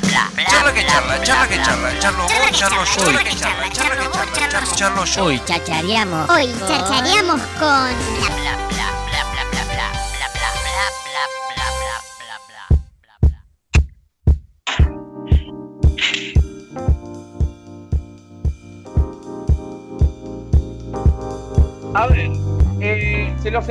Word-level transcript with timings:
Charla 0.00 0.72
que 0.72 0.86
charla, 0.86 1.22
charla 1.22 1.48
que 1.48 1.56
charla, 1.62 1.98
charlo 1.98 2.22
vos, 2.22 2.52
charlo 2.52 2.84
yo, 2.84 3.02
charla 3.02 3.24
que 3.24 3.36
charla, 3.36 3.72
charla 3.72 3.96
que 3.96 4.10
charla, 4.12 4.48
charlo, 4.48 4.74
charlo 4.76 5.04
yo. 5.04 5.24
Hoy 5.24 5.42
chachareamos. 5.44 6.30
Hoy 6.30 6.54
chachareamos 6.68 7.40
con. 7.58 7.68
A 7.68 8.67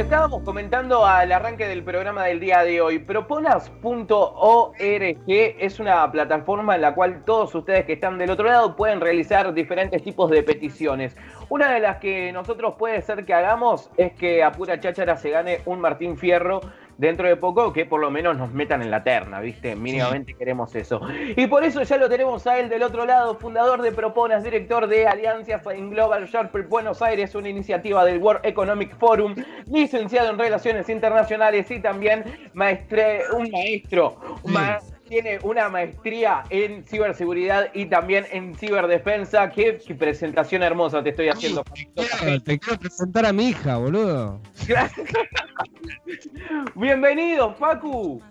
estábamos 0.02 0.44
comentando 0.44 1.08
al 1.08 1.32
arranque 1.32 1.68
del 1.68 1.84
programa 1.84 2.24
del 2.26 2.40
día 2.40 2.64
de 2.64 2.82
hoy. 2.82 3.00
Proponas.org 3.00 4.76
es 4.78 5.80
una 5.80 6.12
plataforma 6.12 6.76
en 6.76 6.82
la 6.82 6.94
cual 6.94 7.24
todos 7.26 7.56
ustedes 7.56 7.86
que 7.86 7.94
están 7.94 8.20
del 8.20 8.30
otro 8.30 8.46
lado 8.46 8.76
pueden 8.76 9.02
realizar 9.02 9.52
diferentes 9.56 10.04
tipos 10.04 10.30
de 10.30 10.44
peticiones. 10.44 11.18
Una 11.50 11.72
de 11.72 11.80
las 11.80 11.98
que 11.98 12.32
nosotros 12.32 12.76
puede 12.78 13.02
ser 13.02 13.26
que 13.26 13.34
hagamos 13.34 13.90
es 13.98 14.12
que 14.14 14.44
a 14.44 14.52
pura 14.52 14.80
cháchara 14.80 15.18
se 15.18 15.32
gane 15.32 15.62
un 15.66 15.80
Martín 15.80 16.16
Fierro 16.16 16.62
dentro 16.98 17.28
de 17.28 17.36
poco 17.36 17.72
que 17.74 17.86
por 17.86 18.00
lo 18.00 18.10
menos 18.10 18.38
nos 18.38 18.52
metan 18.52 18.82
en 18.82 18.90
la 18.92 19.04
terna, 19.04 19.40
¿viste? 19.40 19.76
Mínimamente 19.76 20.34
queremos 20.34 20.74
eso. 20.76 21.00
Y 21.36 21.48
por 21.48 21.64
eso 21.64 21.84
ya 21.84 21.98
lo 21.98 22.10
tenemos 22.10 22.46
a 22.48 22.60
él 22.60 22.70
del 22.70 22.84
otro 22.84 23.06
lado, 23.06 23.36
fundador 23.36 23.82
de 23.82 23.92
Proponas, 23.92 24.44
director 24.44 24.88
de 24.88 25.08
Alianzas 25.08 25.62
en 25.68 25.90
Global 25.92 26.26
Sharper 26.28 26.64
Buenos 26.64 27.02
Aires, 27.02 27.36
una 27.36 27.50
iniciativa 27.50 28.04
del 28.04 28.18
World 28.20 28.42
Economic 28.46 28.98
Forum, 28.98 29.36
licenciado 29.72 30.32
en 30.32 30.40
Relaciones 30.40 30.90
Internacionales 30.90 31.70
y 31.70 31.80
también 31.80 32.24
maestre, 32.54 33.22
un 33.38 33.50
maestro, 33.52 34.18
un 34.44 34.54
ma- 34.54 34.80
tiene 35.08 35.40
una 35.44 35.70
maestría 35.70 36.44
en 36.50 36.86
ciberseguridad 36.86 37.70
y 37.74 37.86
también 37.88 38.26
en 38.32 38.56
ciberdefensa. 38.56 39.50
Qué, 39.52 39.80
qué 39.86 39.96
presentación 39.96 40.64
hermosa 40.64 41.04
te 41.04 41.10
estoy 41.10 41.30
haciendo. 41.30 41.64
Quiero- 41.64 42.42
te 42.44 42.60
quiero 42.60 42.80
presentar 42.80 43.26
a 43.26 43.34
mi 43.34 43.50
hija, 43.50 43.78
boludo. 43.78 44.40
Bienvenido, 46.76 47.54
Facu. 47.56 48.22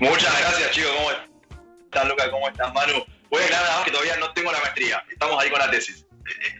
Muchas 0.00 0.40
gracias, 0.40 0.70
chicos. 0.72 0.90
¿Cómo 0.96 1.10
estás, 1.84 2.08
Luca? 2.08 2.30
¿Cómo 2.30 2.48
estás, 2.48 2.72
Manu? 2.74 2.92
Voy 3.30 3.42
a 3.42 3.44
aclarar 3.44 3.64
nada 3.64 3.76
más 3.76 3.84
que 3.84 3.90
todavía 3.92 4.16
no 4.18 4.32
tengo 4.32 4.52
la 4.52 4.58
maestría. 4.60 5.02
Estamos 5.10 5.42
ahí 5.42 5.50
con 5.50 5.58
la 5.58 5.70
tesis. 5.70 6.06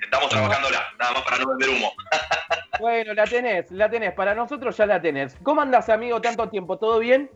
Estamos 0.03 0.29
trabajándola, 0.29 0.83
nada 0.99 1.13
más 1.13 1.23
para 1.23 1.39
no 1.39 1.49
vender 1.49 1.69
humo. 1.71 1.93
Bueno, 2.81 3.15
la 3.15 3.25
tenés, 3.25 3.71
la 3.71 3.89
tenés. 3.89 4.13
Para 4.13 4.35
nosotros 4.35 4.77
ya 4.77 4.87
la 4.87 5.01
tenés. 5.01 5.37
¿Cómo 5.43 5.61
andas, 5.61 5.89
amigo, 5.89 6.21
tanto 6.21 6.49
tiempo? 6.49 6.79
¿Todo 6.79 6.99
bien? 6.99 7.31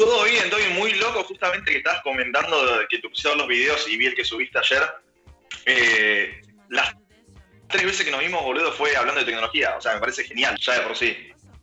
Todo 0.00 0.24
bien, 0.24 0.48
todo 0.48 0.58
bien. 0.58 0.74
Muy 0.76 0.94
loco, 0.94 1.22
justamente 1.24 1.72
que 1.72 1.76
estabas 1.76 2.00
comentando 2.00 2.56
que 2.88 3.00
te 3.00 3.08
pusieron 3.10 3.36
los 3.36 3.46
videos 3.46 3.86
y 3.86 3.98
vi 3.98 4.06
el 4.06 4.14
que 4.14 4.24
subiste 4.24 4.58
ayer. 4.58 4.82
Eh, 5.66 6.40
las 6.70 6.96
tres 7.68 7.84
veces 7.84 8.06
que 8.06 8.10
nos 8.10 8.20
vimos, 8.20 8.42
boludo, 8.42 8.72
fue 8.72 8.96
hablando 8.96 9.20
de 9.20 9.26
tecnología. 9.26 9.74
O 9.76 9.80
sea, 9.82 9.92
me 9.92 10.00
parece 10.00 10.24
genial, 10.24 10.56
ya 10.58 10.76
de 10.76 10.80
por 10.80 10.96
sí. 10.96 11.14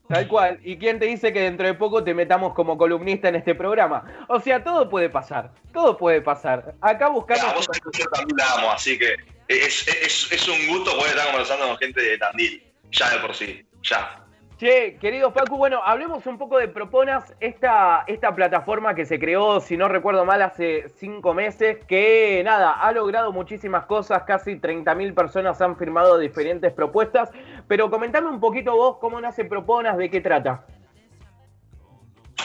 Tal 0.07 0.27
cual. 0.27 0.59
¿Y 0.63 0.77
quién 0.77 0.99
te 0.99 1.07
dice 1.07 1.33
que 1.33 1.41
dentro 1.41 1.65
de 1.65 1.73
poco 1.73 2.03
te 2.03 2.13
metamos 2.13 2.53
como 2.53 2.77
columnista 2.77 3.27
en 3.27 3.37
este 3.37 3.55
programa? 3.55 4.25
O 4.27 4.39
sea, 4.39 4.63
todo 4.63 4.87
puede 4.87 5.09
pasar. 5.09 5.51
Todo 5.73 5.97
puede 5.97 6.21
pasar. 6.21 6.75
Acá 6.79 7.09
buscando. 7.09 7.41
Claro, 7.41 7.57
vos 7.57 7.67
yo 7.97 8.05
también 8.11 8.37
la 8.37 8.53
amo, 8.53 8.71
así 8.71 8.99
que 8.99 9.15
es, 9.47 9.87
es, 9.87 10.31
es 10.31 10.47
un 10.47 10.67
gusto 10.67 10.95
poder 10.95 11.09
estar 11.09 11.25
conversando 11.31 11.69
con 11.69 11.77
gente 11.79 12.01
de 12.03 12.19
Tandil. 12.19 12.63
Ya 12.91 13.09
de 13.09 13.17
por 13.17 13.33
sí, 13.33 13.65
ya. 13.81 14.26
Che, 14.57 14.97
querido 14.99 15.31
Facu, 15.31 15.55
bueno, 15.55 15.83
hablemos 15.85 16.25
un 16.25 16.39
poco 16.39 16.57
de 16.57 16.67
Proponas, 16.67 17.31
esta, 17.39 18.03
esta 18.07 18.33
plataforma 18.33 18.95
que 18.95 19.05
se 19.05 19.19
creó, 19.19 19.61
si 19.61 19.77
no 19.77 19.87
recuerdo 19.87 20.25
mal, 20.25 20.41
hace 20.41 20.89
cinco 20.97 21.35
meses, 21.35 21.77
que 21.87 22.41
nada, 22.43 22.71
ha 22.71 22.91
logrado 22.91 23.31
muchísimas 23.31 23.85
cosas, 23.85 24.23
casi 24.23 24.55
30.000 24.55 25.13
personas 25.13 25.61
han 25.61 25.77
firmado 25.77 26.17
diferentes 26.17 26.73
propuestas, 26.73 27.29
pero 27.67 27.91
comentame 27.91 28.29
un 28.29 28.39
poquito 28.39 28.75
vos 28.75 28.97
cómo 28.97 29.21
nace 29.21 29.45
Proponas, 29.45 29.95
de 29.95 30.09
qué 30.09 30.21
trata. 30.21 30.65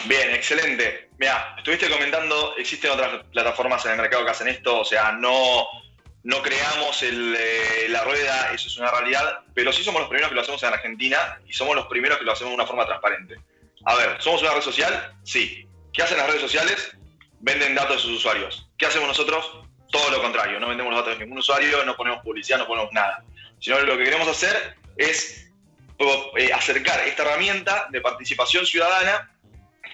Bien, 0.06 0.32
excelente. 0.32 1.08
Mira, 1.16 1.54
estuviste 1.56 1.88
comentando, 1.88 2.54
existen 2.58 2.90
otras 2.90 3.24
plataformas 3.32 3.86
en 3.86 3.92
el 3.92 3.96
mercado 3.96 4.26
que 4.26 4.32
hacen 4.32 4.48
esto, 4.48 4.80
o 4.80 4.84
sea, 4.84 5.12
no, 5.12 5.66
no 6.24 6.40
creamos 6.42 7.02
el, 7.02 7.34
eh, 7.38 7.86
la 7.88 8.04
rueda, 8.04 8.52
eso 8.54 8.68
es 8.68 8.76
una 8.78 8.90
realidad, 8.90 9.40
pero 9.54 9.72
sí 9.72 9.82
somos 9.82 10.00
los 10.02 10.08
primeros 10.08 10.28
que 10.28 10.34
lo 10.36 10.40
hacemos 10.42 10.62
en 10.62 10.72
Argentina 10.72 11.38
y 11.46 11.52
somos 11.52 11.74
los 11.74 11.86
primeros 11.86 12.18
que 12.18 12.24
lo 12.24 12.32
hacemos 12.32 12.50
de 12.52 12.54
una 12.56 12.66
forma 12.66 12.86
transparente. 12.86 13.36
A 13.84 13.94
ver, 13.96 14.16
¿somos 14.20 14.40
una 14.42 14.52
red 14.54 14.60
social? 14.62 15.14
Sí. 15.24 15.66
¿Qué 15.92 16.02
hacen 16.02 16.16
las 16.18 16.26
redes 16.28 16.40
sociales? 16.40 16.92
Venden 17.40 17.74
datos 17.74 17.96
de 17.96 18.02
sus 18.02 18.18
usuarios. 18.18 18.68
¿Qué 18.78 18.86
hacemos 18.86 19.08
nosotros? 19.08 19.50
Todo 19.90 20.10
lo 20.10 20.22
contrario, 20.22 20.58
no 20.60 20.68
vendemos 20.68 20.92
los 20.94 21.00
datos 21.04 21.18
de 21.18 21.24
ningún 21.24 21.38
usuario, 21.40 21.84
no 21.84 21.96
ponemos 21.96 22.22
publicidad, 22.22 22.58
no 22.58 22.66
ponemos 22.66 22.92
nada. 22.92 23.24
Sino 23.60 23.78
lo 23.80 23.98
que 23.98 24.04
queremos 24.04 24.28
hacer 24.28 24.76
es 24.96 25.50
eh, 26.38 26.52
acercar 26.52 27.00
esta 27.06 27.24
herramienta 27.24 27.88
de 27.90 28.00
participación 28.00 28.64
ciudadana 28.64 29.28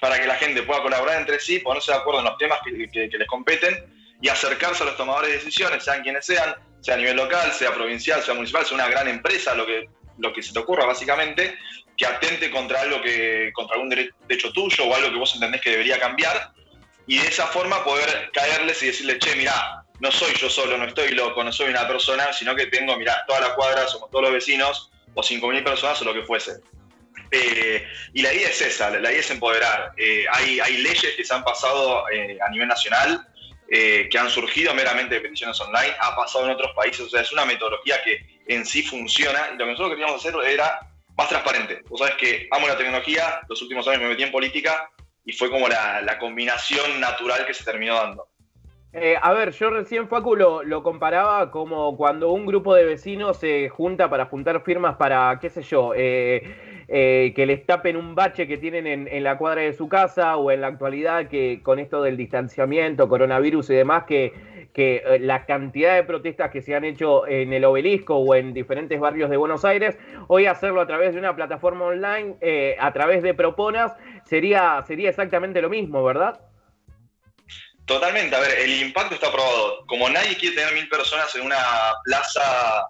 para 0.00 0.20
que 0.20 0.26
la 0.26 0.36
gente 0.36 0.62
pueda 0.62 0.82
colaborar 0.82 1.18
entre 1.18 1.40
sí, 1.40 1.58
ponerse 1.58 1.90
de 1.90 1.98
acuerdo 1.98 2.20
en 2.20 2.26
los 2.26 2.38
temas 2.38 2.60
que, 2.64 2.88
que- 2.90 3.10
que 3.10 3.18
les 3.18 3.26
competen 3.26 3.97
y 4.20 4.28
acercarse 4.28 4.82
a 4.82 4.86
los 4.86 4.96
tomadores 4.96 5.30
de 5.30 5.36
decisiones, 5.38 5.84
sean 5.84 6.02
quienes 6.02 6.26
sean, 6.26 6.54
sea 6.80 6.94
a 6.94 6.96
nivel 6.96 7.16
local, 7.16 7.52
sea 7.52 7.72
provincial, 7.72 8.22
sea 8.22 8.34
municipal, 8.34 8.64
sea 8.64 8.74
una 8.74 8.88
gran 8.88 9.08
empresa, 9.08 9.54
lo 9.54 9.66
que, 9.66 9.88
lo 10.18 10.32
que 10.32 10.42
se 10.42 10.52
te 10.52 10.58
ocurra 10.58 10.86
básicamente, 10.86 11.56
que 11.96 12.06
atente 12.06 12.50
contra 12.50 12.80
algo 12.80 13.00
que, 13.02 13.50
contra 13.52 13.74
algún 13.74 13.90
dere- 13.90 14.12
derecho 14.28 14.52
tuyo 14.52 14.84
o 14.86 14.94
algo 14.94 15.10
que 15.10 15.16
vos 15.16 15.34
entendés 15.34 15.60
que 15.60 15.70
debería 15.70 15.98
cambiar, 15.98 16.52
y 17.06 17.18
de 17.18 17.28
esa 17.28 17.46
forma 17.46 17.82
poder 17.84 18.30
caerles 18.32 18.82
y 18.82 18.86
decirle, 18.86 19.18
che, 19.18 19.34
mirá, 19.36 19.82
no 20.00 20.12
soy 20.12 20.32
yo 20.34 20.50
solo, 20.50 20.76
no 20.76 20.84
estoy 20.84 21.10
loco, 21.12 21.42
no 21.42 21.52
soy 21.52 21.70
una 21.70 21.88
persona, 21.88 22.32
sino 22.32 22.54
que 22.54 22.66
tengo, 22.66 22.96
mirá, 22.96 23.24
toda 23.26 23.40
la 23.40 23.54
cuadra, 23.54 23.88
somos 23.88 24.10
todos 24.10 24.24
los 24.24 24.32
vecinos, 24.32 24.90
o 25.14 25.22
5.000 25.22 25.64
personas 25.64 26.00
o 26.02 26.04
lo 26.04 26.14
que 26.14 26.22
fuese. 26.22 26.60
Eh, 27.30 27.86
y 28.14 28.22
la 28.22 28.32
idea 28.32 28.48
es 28.48 28.60
esa, 28.60 28.90
la 28.90 29.10
idea 29.10 29.20
es 29.20 29.30
empoderar. 29.30 29.92
Eh, 29.96 30.24
hay, 30.32 30.60
hay 30.60 30.78
leyes 30.78 31.14
que 31.16 31.24
se 31.24 31.34
han 31.34 31.44
pasado 31.44 32.08
eh, 32.10 32.38
a 32.46 32.50
nivel 32.50 32.68
nacional, 32.68 33.26
eh, 33.70 34.08
que 34.10 34.18
han 34.18 34.30
surgido 34.30 34.74
meramente 34.74 35.16
de 35.16 35.20
peticiones 35.20 35.60
online, 35.60 35.94
ha 36.00 36.16
pasado 36.16 36.46
en 36.46 36.52
otros 36.52 36.72
países, 36.74 37.00
o 37.00 37.10
sea, 37.10 37.20
es 37.20 37.32
una 37.32 37.44
metodología 37.44 38.02
que 38.02 38.24
en 38.46 38.64
sí 38.64 38.82
funciona, 38.82 39.50
y 39.52 39.58
lo 39.58 39.64
que 39.64 39.72
nosotros 39.72 39.90
queríamos 39.90 40.24
hacer 40.24 40.34
era 40.48 40.80
más 41.16 41.28
transparente. 41.28 41.82
Vos 41.88 42.00
sabés 42.00 42.14
que 42.14 42.48
amo 42.50 42.66
la 42.66 42.78
tecnología, 42.78 43.40
los 43.48 43.60
últimos 43.60 43.86
años 43.88 44.02
me 44.02 44.08
metí 44.08 44.22
en 44.22 44.32
política, 44.32 44.90
y 45.28 45.32
fue 45.32 45.50
como 45.50 45.68
la, 45.68 46.16
combinación 46.18 46.98
natural 46.98 47.44
que 47.46 47.52
se 47.52 47.62
terminó 47.62 47.96
dando. 47.96 48.28
Eh, 48.94 49.16
a 49.20 49.34
ver, 49.34 49.52
yo 49.52 49.68
recién, 49.68 50.08
Facu, 50.08 50.34
lo, 50.34 50.62
lo 50.62 50.82
comparaba 50.82 51.50
como 51.50 51.94
cuando 51.98 52.30
un 52.30 52.46
grupo 52.46 52.74
de 52.74 52.86
vecinos 52.86 53.38
se 53.38 53.68
junta 53.68 54.08
para 54.08 54.24
juntar 54.24 54.62
firmas 54.64 54.96
para, 54.96 55.38
qué 55.38 55.50
sé 55.50 55.62
yo, 55.62 55.92
eh, 55.94 56.67
eh, 56.90 57.34
que 57.36 57.44
les 57.44 57.66
tapen 57.66 57.98
un 57.98 58.14
bache 58.14 58.48
que 58.48 58.56
tienen 58.56 58.86
en, 58.86 59.22
la 59.22 59.36
cuadra 59.36 59.60
de 59.60 59.74
su 59.74 59.90
casa 59.90 60.38
o 60.38 60.50
en 60.50 60.62
la 60.62 60.68
actualidad 60.68 61.28
que 61.28 61.60
con 61.62 61.78
esto 61.78 62.02
del 62.02 62.16
distanciamiento, 62.16 63.10
coronavirus 63.10 63.68
y 63.68 63.74
demás, 63.74 64.04
que, 64.04 64.32
que 64.72 65.02
eh, 65.04 65.18
la 65.18 65.44
cantidad 65.44 65.94
de 65.96 66.04
protestas 66.04 66.50
que 66.50 66.62
se 66.62 66.74
han 66.74 66.84
hecho 66.84 67.26
en 67.26 67.52
el 67.52 67.66
obelisco 67.66 68.16
o 68.16 68.34
en 68.34 68.54
diferentes 68.54 68.98
barrios 68.98 69.28
de 69.28 69.36
Buenos 69.36 69.66
Aires, 69.66 69.98
hoy 70.28 70.46
hacerlo 70.46 70.80
a 70.80 70.86
través 70.86 71.12
de 71.12 71.18
una 71.18 71.36
plataforma 71.36 71.84
online, 71.84 72.36
eh, 72.40 72.74
a 72.80 72.90
través 72.94 73.22
de 73.22 73.34
Proponas, 73.34 73.92
sería, 74.24 74.82
sería 74.86 75.10
exactamente 75.10 75.60
lo 75.60 75.68
mismo, 75.68 76.02
¿verdad? 76.02 76.40
Totalmente, 77.84 78.34
a 78.34 78.40
ver, 78.40 78.60
el 78.60 78.82
impacto 78.82 79.14
está 79.14 79.30
probado. 79.30 79.84
Como 79.86 80.08
nadie 80.08 80.36
quiere 80.36 80.56
tener 80.56 80.72
mil 80.72 80.88
personas 80.88 81.34
en 81.34 81.42
una 81.42 81.56
plaza 82.04 82.86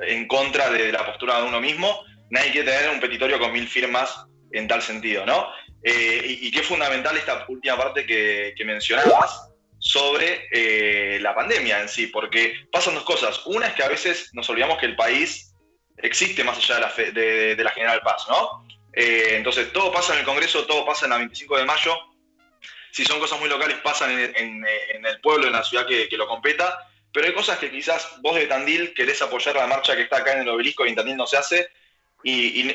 en 0.00 0.26
contra 0.26 0.70
de 0.70 0.92
la 0.92 1.04
postura 1.06 1.40
de 1.40 1.48
uno 1.48 1.60
mismo, 1.60 2.02
nadie 2.30 2.52
quiere 2.52 2.70
tener 2.72 2.90
un 2.90 3.00
petitorio 3.00 3.38
con 3.38 3.52
mil 3.52 3.66
firmas 3.68 4.24
en 4.52 4.66
tal 4.68 4.82
sentido, 4.82 5.24
¿no? 5.26 5.48
Eh, 5.82 6.22
y, 6.24 6.48
y 6.48 6.50
qué 6.50 6.62
fundamental 6.62 7.16
esta 7.16 7.44
última 7.48 7.76
parte 7.76 8.04
que, 8.06 8.54
que 8.56 8.64
mencionabas 8.64 9.50
sobre 9.78 10.48
eh, 10.50 11.18
la 11.20 11.34
pandemia 11.34 11.80
en 11.80 11.88
sí, 11.88 12.06
porque 12.08 12.54
pasan 12.72 12.94
dos 12.94 13.04
cosas. 13.04 13.40
Una 13.46 13.68
es 13.68 13.74
que 13.74 13.82
a 13.84 13.88
veces 13.88 14.30
nos 14.32 14.48
olvidamos 14.48 14.78
que 14.78 14.86
el 14.86 14.96
país 14.96 15.54
existe 15.98 16.42
más 16.44 16.58
allá 16.58 16.74
de 16.76 16.80
la, 16.80 16.90
fe- 16.90 17.12
de- 17.12 17.62
la 17.62 17.70
General 17.70 18.00
Paz, 18.02 18.26
¿no? 18.28 18.66
Eh, 18.92 19.34
entonces, 19.36 19.72
todo 19.72 19.92
pasa 19.92 20.14
en 20.14 20.20
el 20.20 20.24
Congreso, 20.24 20.66
todo 20.66 20.84
pasa 20.86 21.04
en 21.06 21.10
la 21.10 21.18
25 21.18 21.58
de 21.58 21.64
mayo, 21.66 21.94
si 22.90 23.04
son 23.04 23.20
cosas 23.20 23.38
muy 23.38 23.48
locales, 23.48 23.76
pasan 23.84 24.10
en, 24.10 24.34
en- 24.36 24.66
en 24.94 25.06
el 25.06 25.20
pueblo, 25.20 25.46
en 25.46 25.52
la 25.52 25.62
ciudad 25.62 25.86
que, 25.86 26.08
que 26.08 26.16
lo 26.16 26.26
competa. 26.26 26.78
Pero 27.12 27.26
hay 27.26 27.34
cosas 27.34 27.58
que 27.58 27.70
quizás 27.70 28.16
vos 28.22 28.34
de 28.34 28.46
Tandil 28.46 28.92
querés 28.94 29.20
apoyar 29.22 29.54
la 29.56 29.66
marcha 29.66 29.94
que 29.94 30.02
está 30.02 30.18
acá 30.18 30.32
en 30.32 30.40
el 30.40 30.48
obelisco 30.48 30.84
y 30.84 30.88
en 30.90 30.94
Tandil 30.96 31.16
no 31.16 31.26
se 31.26 31.36
hace 31.36 31.68
y, 32.30 32.60
y- 32.62 32.74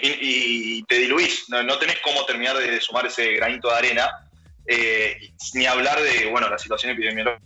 y- 0.77 0.83
te 0.83 0.95
diluís. 0.99 1.49
No, 1.49 1.61
no 1.63 1.77
tenés 1.77 1.99
cómo 1.99 2.25
terminar 2.25 2.57
de 2.57 2.79
sumar 2.79 3.05
ese 3.05 3.33
granito 3.33 3.69
de 3.69 3.75
arena. 3.75 4.09
eh, 4.67 5.31
ni 5.55 5.65
hablar 5.65 5.99
de 6.01 6.27
bueno 6.27 6.47
la 6.49 6.57
situación 6.59 6.91
epidemiológica 6.93 7.41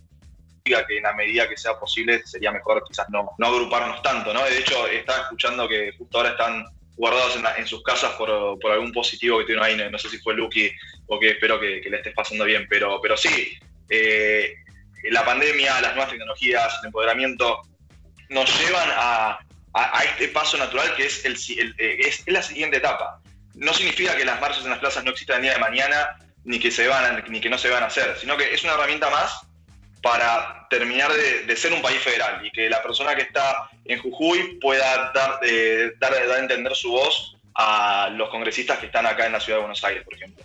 que 0.86 0.96
en 0.98 1.02
la 1.04 1.14
medida 1.14 1.48
que 1.48 1.56
sea 1.56 1.78
posible 1.78 2.22
sería 2.26 2.52
mejor 2.52 2.84
quizás 2.86 3.08
no, 3.10 3.30
no 3.38 3.46
agruparnos 3.46 4.02
tanto. 4.02 4.32
¿no? 4.34 4.44
De 4.44 4.58
hecho, 4.58 4.86
estaba 4.88 5.22
escuchando 5.22 5.66
que 5.68 5.92
justo 5.96 6.18
ahora 6.18 6.30
están 6.30 6.64
guardados 6.96 7.36
en, 7.36 7.42
la- 7.42 7.56
en 7.56 7.66
sus 7.66 7.82
casas 7.82 8.12
por, 8.12 8.58
por 8.58 8.70
algún 8.72 8.92
positivo 8.92 9.38
que 9.38 9.44
tuvieron 9.44 9.64
ahí. 9.64 9.76
No, 9.90 9.98
sé 9.98 10.08
si 10.10 10.18
fue 10.18 10.34
Lucky 10.34 10.70
o 11.08 11.18
que 11.18 11.30
espero 11.30 11.58
que, 11.60 11.80
que 11.80 11.90
le 11.90 11.96
estés 11.98 12.14
pasando 12.14 12.44
bien. 12.44 12.66
Pero, 12.68 13.00
pero 13.00 13.16
sí, 13.16 13.56
eh, 13.88 14.54
la 15.10 15.24
pandemia, 15.24 15.80
las 15.80 15.94
nuevas 15.94 16.10
tecnologías, 16.10 16.78
el 16.82 16.86
empoderamiento, 16.86 17.62
nos 18.28 18.48
llevan 18.60 18.88
a, 18.92 19.38
este 20.04 20.28
paso 20.28 20.56
natural 20.56 20.94
que 20.96 21.06
es, 21.06 21.24
el, 21.24 21.36
eh, 21.78 21.98
es, 22.00 22.22
la 22.26 22.42
siguiente 22.42 22.78
etapa. 22.78 23.20
No 23.54 23.72
significa 23.72 24.16
que 24.16 24.24
las 24.24 24.40
marchas 24.40 24.64
en 24.64 24.70
las 24.70 24.78
plazas 24.78 25.04
no 25.04 25.10
existan 25.10 25.36
el 25.36 25.42
día 25.42 25.54
de 25.54 25.60
mañana, 25.60 26.16
ni 26.44 26.58
que, 26.58 26.70
se 26.70 26.86
van 26.86 27.24
ni 27.28 27.40
que 27.40 27.50
no 27.50 27.58
se 27.58 27.70
van 27.70 27.82
a 27.82 27.86
hacer, 27.86 28.16
sino 28.20 28.36
que 28.36 28.54
es 28.54 28.62
una 28.64 28.74
herramienta 28.74 29.10
más 29.10 29.40
para 30.02 30.66
terminar 30.70 31.10
de, 31.46 31.56
ser 31.56 31.72
un 31.72 31.82
país 31.82 31.98
federal 31.98 32.44
y 32.46 32.50
que 32.50 32.70
la 32.70 32.82
persona 32.82 33.14
que 33.16 33.22
está 33.22 33.68
en 33.84 33.98
Jujuy 33.98 34.58
pueda 34.60 35.12
dar, 35.12 35.40
eh, 35.42 35.92
dar, 35.98 36.12
dar 36.12 36.38
a 36.38 36.40
entender 36.40 36.74
su 36.76 36.90
voz 36.90 37.36
a 37.54 38.10
los 38.10 38.28
congresistas 38.28 38.78
que 38.78 38.86
están 38.86 39.06
acá 39.06 39.26
en 39.26 39.32
la 39.32 39.40
ciudad 39.40 39.58
de 39.58 39.62
Buenos 39.62 39.82
Aires, 39.82 40.04
por 40.04 40.14
ejemplo. 40.14 40.44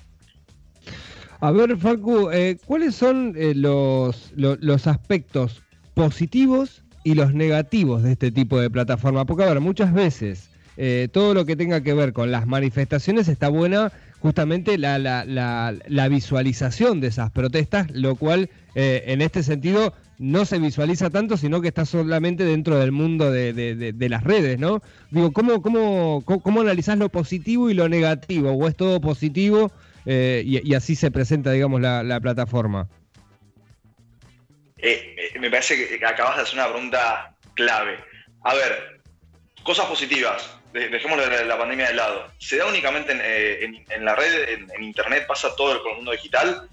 A 1.41 1.51
ver, 1.51 1.75
Facu, 1.75 2.29
eh, 2.31 2.57
¿cuáles 2.65 2.95
son 2.95 3.33
eh, 3.35 3.53
los, 3.55 4.31
los, 4.35 4.87
aspectos 4.87 5.63
positivos 5.95 6.83
y 7.03 7.15
los 7.15 7.33
negativos 7.33 8.03
de 8.03 8.13
este 8.13 8.31
tipo 8.31 8.59
de 8.59 8.69
plataforma? 8.69 9.25
Porque, 9.25 9.43
a 9.43 9.47
ver, 9.47 9.59
muchas 9.59 9.93
veces 9.93 10.49
eh, 10.77 11.07
todo 11.11 11.33
lo 11.33 11.45
que 11.45 11.55
tenga 11.55 11.81
que 11.81 11.93
ver 11.93 12.13
con 12.13 12.31
las 12.31 12.47
manifestaciones 12.47 13.27
está 13.27 13.49
buena 13.49 13.91
justamente 14.19 14.77
la, 14.77 14.99
la, 14.99 15.25
la, 15.25 16.07
visualización 16.07 17.01
de 17.01 17.07
esas 17.07 17.31
protestas, 17.31 17.89
lo 17.91 18.15
cual 18.15 18.51
en 18.75 19.21
este 19.21 19.41
sentido 19.41 19.93
no 20.21 20.45
se 20.45 20.59
visualiza 20.59 21.09
tanto, 21.09 21.35
sino 21.35 21.61
que 21.61 21.69
está 21.69 21.83
solamente 21.83 22.45
dentro 22.45 22.77
del 22.77 22.91
mundo 22.91 23.31
de, 23.31 23.53
de, 23.53 24.09
las 24.09 24.23
redes, 24.23 24.59
¿no? 24.59 24.83
Digo, 25.09 25.31
¿cómo, 25.31 25.63
cómo, 25.63 26.21
cómo 26.23 26.61
analizás 26.61 26.99
lo 26.99 27.09
positivo 27.09 27.71
y 27.71 27.73
lo 27.73 27.89
negativo? 27.89 28.51
¿O 28.51 28.67
es 28.67 28.75
todo 28.75 29.01
positivo 29.01 29.71
eh, 30.05 30.43
y, 30.45 30.73
así 30.75 30.93
se 30.93 31.09
presenta, 31.09 31.51
digamos, 31.51 31.81
la, 31.81 32.19
plataforma? 32.21 32.87
Eh, 34.81 35.31
eh, 35.33 35.39
me 35.39 35.49
parece 35.49 35.97
que 35.97 36.05
acabas 36.05 36.37
de 36.37 36.43
hacer 36.43 36.55
una 36.55 36.69
pregunta 36.69 37.35
clave. 37.53 37.99
A 38.43 38.55
ver, 38.55 39.01
cosas 39.63 39.85
positivas, 39.85 40.49
dejemos 40.73 41.19
la, 41.19 41.57
pandemia 41.57 41.87
de 41.87 41.93
lado. 41.93 42.31
¿Se 42.39 42.57
da 42.57 42.65
únicamente 42.65 43.11
en, 43.11 44.05
la 44.05 44.15
red, 44.15 44.49
en, 44.49 44.83
internet, 44.83 45.27
pasa 45.27 45.55
todo 45.55 45.73
el, 45.73 45.95
mundo 45.95 46.11
digital? 46.11 46.67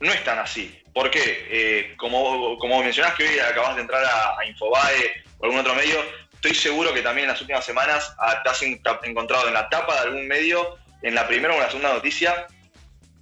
No 0.00 0.12
es 0.12 0.24
tan 0.24 0.38
así. 0.38 0.82
¿Por 0.92 1.10
qué? 1.10 1.94
como, 1.96 2.58
como 2.58 2.82
mencionás 2.82 3.14
que 3.14 3.28
hoy 3.28 3.38
acabas 3.38 3.76
de 3.76 3.82
entrar 3.82 4.04
a, 4.04 4.44
Infobae 4.44 5.22
o 5.38 5.44
algún 5.44 5.60
otro 5.60 5.74
medio, 5.74 5.98
estoy 6.34 6.54
seguro 6.54 6.92
que 6.92 7.02
también 7.02 7.26
en 7.26 7.32
las 7.32 7.40
últimas 7.40 7.64
semanas 7.64 8.14
te 8.42 8.50
has 8.50 8.62
encontrado 9.04 9.46
en 9.46 9.54
la 9.54 9.68
tapa 9.68 9.94
de 9.94 10.00
algún 10.08 10.26
medio, 10.26 10.78
en 11.02 11.14
la 11.14 11.28
primera 11.28 11.54
o 11.54 11.56
en 11.56 11.62
la 11.62 11.68
segunda 11.68 11.94
noticia, 11.94 12.46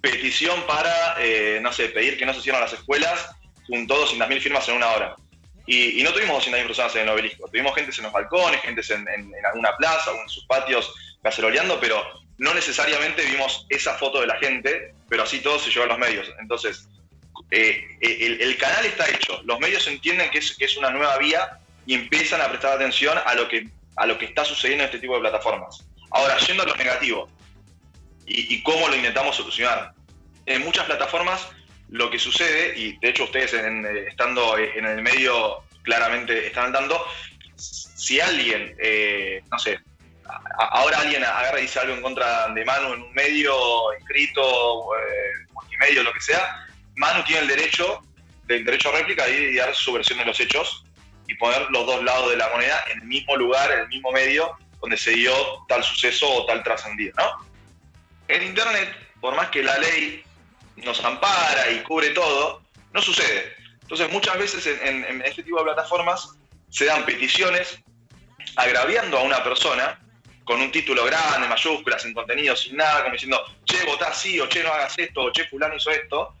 petición 0.01 0.59
para, 0.65 1.15
eh, 1.19 1.59
no 1.61 1.71
sé, 1.71 1.89
pedir 1.89 2.17
que 2.17 2.25
no 2.25 2.33
se 2.33 2.41
cierren 2.41 2.61
las 2.61 2.73
escuelas, 2.73 3.35
juntó 3.67 4.05
200.000 4.05 4.41
firmas 4.41 4.67
en 4.69 4.75
una 4.75 4.89
hora. 4.91 5.15
Y, 5.67 6.01
no 6.03 6.11
tuvimos 6.11 6.45
200.000 6.45 6.67
personas 6.67 6.95
en 6.95 7.03
el 7.03 7.09
obelisco, 7.09 7.47
tuvimos 7.47 7.75
gente 7.75 7.95
en 7.95 8.03
los 8.03 8.11
balcones, 8.11 8.61
gente 8.61 8.81
en, 8.93 9.31
alguna 9.45 9.75
plaza 9.77 10.11
o 10.11 10.21
en 10.21 10.27
sus 10.27 10.45
patios 10.45 10.93
caceroleando, 11.23 11.79
pero 11.79 12.03
no 12.39 12.53
necesariamente 12.53 13.23
vimos 13.25 13.65
esa 13.69 13.93
foto 13.97 14.21
de 14.21 14.27
la 14.27 14.37
gente, 14.37 14.93
pero 15.07 15.23
así 15.23 15.39
todo 15.39 15.59
se 15.59 15.69
llevó 15.69 15.85
a 15.85 15.89
los 15.89 15.99
medios. 15.99 16.27
Entonces, 16.39 16.89
eh, 17.51 17.85
eh, 18.01 18.37
el, 18.41 18.57
canal 18.57 18.85
está 18.85 19.07
hecho, 19.09 19.41
los 19.43 19.59
medios 19.59 19.87
entienden 19.87 20.29
que 20.31 20.39
es, 20.39 20.57
que 20.57 20.65
es 20.65 20.77
una 20.77 20.89
nueva 20.89 21.17
vía 21.19 21.59
y 21.85 21.93
empiezan 21.93 22.41
a 22.41 22.49
prestar 22.49 22.73
atención 22.73 23.17
a 23.23 23.33
lo 23.35 23.47
que, 23.47 23.69
a 23.95 24.05
lo 24.05 24.17
que 24.17 24.25
está 24.25 24.43
sucediendo 24.43 24.83
en 24.83 24.89
este 24.89 24.99
tipo 24.99 25.13
de 25.15 25.21
plataformas. 25.21 25.85
Ahora, 26.09 26.37
yendo 26.39 26.63
a 26.63 26.65
lo 26.65 26.75
negativo, 26.75 27.29
y, 28.25 28.61
cómo 28.63 28.87
lo 28.87 28.95
intentamos 28.95 29.35
solucionar. 29.35 29.93
En 30.45 30.63
muchas 30.63 30.85
plataformas 30.85 31.47
lo 31.91 32.09
que 32.09 32.17
sucede, 32.17 32.77
y 32.77 32.97
de 32.97 33.09
hecho 33.09 33.25
ustedes 33.25 33.53
eh, 33.53 34.05
estando 34.07 34.57
en 34.57 34.85
el 34.85 35.01
medio 35.01 35.63
claramente 35.83 36.47
están 36.47 36.71
dando, 36.71 37.05
si 37.55 38.19
alguien, 38.19 38.75
eh, 38.81 39.43
no 39.51 39.59
sé, 39.59 39.79
ahora 40.57 40.99
alguien 40.99 41.23
agarra 41.23 41.59
y 41.59 41.63
dice 41.63 41.79
algo 41.79 41.93
en 41.93 42.01
contra 42.01 42.47
de 42.49 42.65
Manu 42.65 42.93
en 42.93 43.01
un 43.03 43.13
medio 43.13 43.91
escrito, 43.93 44.95
eh, 44.95 45.45
multimedia, 45.51 46.03
lo 46.03 46.13
que 46.13 46.21
sea, 46.21 46.65
Manu 46.95 47.23
tiene 47.23 47.41
el 47.41 47.47
derecho, 47.47 48.01
del 48.45 48.63
derecho 48.63 48.89
a 48.89 48.93
réplica 48.93 49.27
y 49.27 49.55
dar 49.55 49.75
su 49.75 49.93
versión 49.93 50.19
de 50.19 50.25
los 50.25 50.39
hechos 50.39 50.85
y 51.27 51.35
poner 51.35 51.69
los 51.71 51.85
dos 51.85 52.03
lados 52.03 52.31
de 52.31 52.37
la 52.37 52.49
moneda 52.49 52.83
en 52.91 53.01
el 53.01 53.07
mismo 53.07 53.35
lugar, 53.35 53.69
en 53.71 53.79
el 53.79 53.87
mismo 53.89 54.11
medio 54.11 54.57
donde 54.79 54.97
se 54.97 55.11
dio 55.11 55.33
tal 55.67 55.83
suceso 55.83 56.27
o 56.27 56.45
tal 56.45 56.63
trascendido, 56.63 57.13
¿no? 57.17 57.45
En 58.27 58.43
Internet, 58.43 58.95
por 59.19 59.35
más 59.35 59.49
que 59.49 59.61
la 59.61 59.77
ley 59.77 60.23
nos 60.77 61.03
ampara 61.03 61.69
y 61.71 61.79
cubre 61.83 62.09
todo, 62.11 62.61
no 62.93 63.01
sucede. 63.01 63.55
Entonces 63.81 64.11
muchas 64.11 64.37
veces 64.37 64.65
en, 64.83 65.21
este 65.23 65.43
tipo 65.43 65.57
de 65.59 65.65
plataformas 65.65 66.37
se 66.69 66.85
dan 66.85 67.05
peticiones 67.05 67.79
agraviando 68.55 69.17
a 69.17 69.23
una 69.23 69.43
persona 69.43 69.99
con 70.43 70.61
un 70.61 70.71
título 70.71 71.05
grande, 71.05 71.47
mayúsculas, 71.47 72.01
sin 72.01 72.13
contenido, 72.13 72.55
sin 72.55 72.75
nada, 72.75 73.01
como 73.01 73.13
diciendo, 73.13 73.43
che, 73.65 73.83
votá 73.85 74.07
así, 74.07 74.39
o 74.39 74.49
che, 74.49 74.63
no 74.63 74.71
hagas 74.71 74.97
esto, 74.97 75.23
o 75.23 75.31
che, 75.31 75.47
fulano 75.47 75.75
hizo 75.75 75.91
esto. 75.91 76.35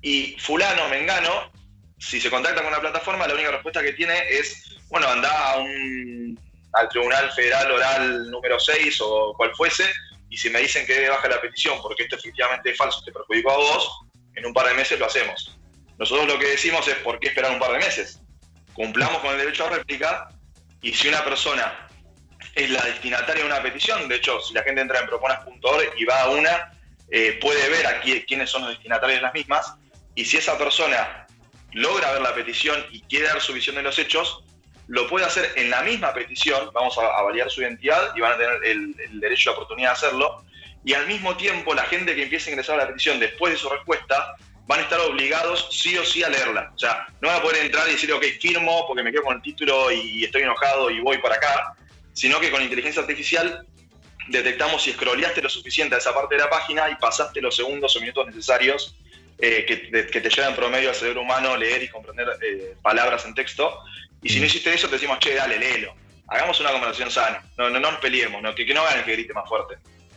Y 0.00 0.36
fulano, 0.38 0.88
mengano, 0.88 1.52
si 1.98 2.20
se 2.20 2.30
contacta 2.30 2.62
con 2.62 2.72
una 2.72 2.80
plataforma, 2.80 3.26
la 3.26 3.34
única 3.34 3.50
respuesta 3.50 3.82
que 3.82 3.92
tiene 3.92 4.16
es, 4.28 4.76
bueno, 4.88 5.08
anda 5.08 5.52
a 5.52 5.58
un, 5.58 6.38
al 6.72 6.88
Tribunal 6.88 7.30
Federal 7.32 7.70
Oral 7.70 8.30
número 8.30 8.58
6 8.58 9.00
o 9.02 9.34
cual 9.36 9.54
fuese, 9.54 9.92
y 10.32 10.38
si 10.38 10.48
me 10.48 10.60
dicen 10.60 10.86
que 10.86 11.10
baja 11.10 11.28
la 11.28 11.42
petición 11.42 11.80
porque 11.82 12.04
esto 12.04 12.16
efectivamente 12.16 12.70
es 12.70 12.76
falso, 12.78 13.02
te 13.04 13.12
perjudicó 13.12 13.50
a 13.50 13.56
vos, 13.58 14.00
en 14.34 14.46
un 14.46 14.54
par 14.54 14.66
de 14.66 14.72
meses 14.72 14.98
lo 14.98 15.04
hacemos. 15.04 15.58
Nosotros 15.98 16.26
lo 16.26 16.38
que 16.38 16.46
decimos 16.46 16.88
es, 16.88 16.94
¿por 16.96 17.20
qué 17.20 17.28
esperar 17.28 17.52
un 17.52 17.58
par 17.58 17.72
de 17.72 17.78
meses? 17.78 18.18
Cumplamos 18.72 19.18
con 19.20 19.32
el 19.32 19.36
derecho 19.36 19.66
a 19.66 19.68
réplica 19.68 20.28
y 20.80 20.94
si 20.94 21.08
una 21.08 21.22
persona 21.22 21.86
es 22.54 22.70
la 22.70 22.82
destinataria 22.82 23.42
de 23.42 23.46
una 23.46 23.62
petición, 23.62 24.08
de 24.08 24.16
hecho, 24.16 24.40
si 24.40 24.54
la 24.54 24.62
gente 24.62 24.80
entra 24.80 25.00
en 25.00 25.06
proponas.org 25.06 25.92
y 25.98 26.04
va 26.06 26.22
a 26.22 26.30
una, 26.30 26.72
eh, 27.10 27.38
puede 27.38 27.68
ver 27.68 27.86
aquí 27.86 28.22
quiénes 28.22 28.48
son 28.48 28.62
los 28.62 28.70
destinatarios 28.70 29.18
de 29.18 29.22
las 29.22 29.34
mismas 29.34 29.74
y 30.14 30.24
si 30.24 30.38
esa 30.38 30.56
persona 30.56 31.26
logra 31.72 32.10
ver 32.12 32.22
la 32.22 32.34
petición 32.34 32.82
y 32.90 33.02
quiere 33.02 33.26
dar 33.26 33.42
su 33.42 33.52
visión 33.52 33.76
de 33.76 33.82
los 33.82 33.98
hechos, 33.98 34.44
lo 34.92 35.08
puede 35.08 35.24
hacer 35.24 35.50
en 35.56 35.70
la 35.70 35.80
misma 35.80 36.12
petición, 36.12 36.68
vamos 36.74 36.98
a, 36.98 37.22
validar 37.22 37.50
su 37.50 37.62
identidad 37.62 38.14
y 38.14 38.20
van 38.20 38.32
a 38.32 38.36
tener 38.36 38.62
el, 38.62 39.20
derecho 39.20 39.48
y 39.48 39.50
la 39.50 39.56
oportunidad 39.56 39.88
de 39.88 39.92
hacerlo, 39.94 40.44
y 40.84 40.92
al 40.92 41.06
mismo 41.06 41.34
tiempo 41.34 41.72
la 41.72 41.84
gente 41.84 42.14
que 42.14 42.24
empiece 42.24 42.50
a 42.50 42.52
ingresar 42.52 42.74
a 42.74 42.82
la 42.82 42.88
petición 42.88 43.18
después 43.18 43.54
de 43.54 43.58
su 43.58 43.70
respuesta 43.70 44.36
van 44.66 44.80
a 44.80 44.82
estar 44.82 45.00
obligados 45.00 45.68
sí 45.70 45.96
o 45.96 46.04
sí 46.04 46.22
a 46.22 46.28
leerla. 46.28 46.72
O 46.74 46.78
sea, 46.78 47.06
no 47.22 47.28
van 47.28 47.38
a 47.38 47.42
poder 47.42 47.64
entrar 47.64 47.88
y 47.88 47.92
decir, 47.92 48.12
ok, 48.12 48.22
firmo 48.38 48.86
porque 48.86 49.02
me 49.02 49.10
quedo 49.10 49.22
con 49.22 49.36
el 49.36 49.42
título 49.42 49.90
y 49.90 50.24
estoy 50.24 50.42
enojado 50.42 50.90
y 50.90 51.00
voy 51.00 51.16
para 51.18 51.36
acá, 51.36 51.74
sino 52.12 52.38
que 52.38 52.50
con 52.50 52.60
inteligencia 52.60 53.00
artificial 53.00 53.66
detectamos 54.28 54.82
si 54.82 54.92
scrolleaste 54.92 55.40
lo 55.40 55.48
suficiente 55.48 55.94
a 55.94 55.98
esa 55.98 56.12
parte 56.12 56.34
de 56.34 56.42
la 56.42 56.50
página 56.50 56.90
y 56.90 56.96
pasaste 56.96 57.40
los 57.40 57.56
segundos 57.56 57.96
o 57.96 58.00
minutos 58.00 58.26
necesarios 58.26 58.94
eh, 59.38 59.64
que, 59.66 60.20
te 60.20 60.28
llevan 60.28 60.54
promedio 60.54 60.90
al 60.90 60.94
cerebro 60.94 61.22
humano 61.22 61.56
leer 61.56 61.82
y 61.82 61.88
comprender 61.88 62.28
eh, 62.42 62.76
palabras 62.82 63.24
en 63.24 63.34
texto 63.34 63.80
y 64.22 64.28
si 64.28 64.40
no 64.40 64.46
hiciste 64.46 64.72
eso, 64.72 64.86
te 64.86 64.94
decimos, 64.94 65.18
che, 65.18 65.34
dale, 65.34 65.58
léelo. 65.58 65.92
Hagamos 66.28 66.60
una 66.60 66.70
conversación 66.70 67.10
sana. 67.10 67.44
No, 67.58 67.68
no, 67.68 67.80
nos 67.80 67.96
peleemos, 67.96 68.42
no, 68.42 68.54
que, 68.54 68.64
no 68.72 68.80
hagan 68.80 69.00
el 69.00 69.04
que 69.04 69.12
grite 69.12 69.34
más 69.34 69.48
fuerte. 69.48 69.74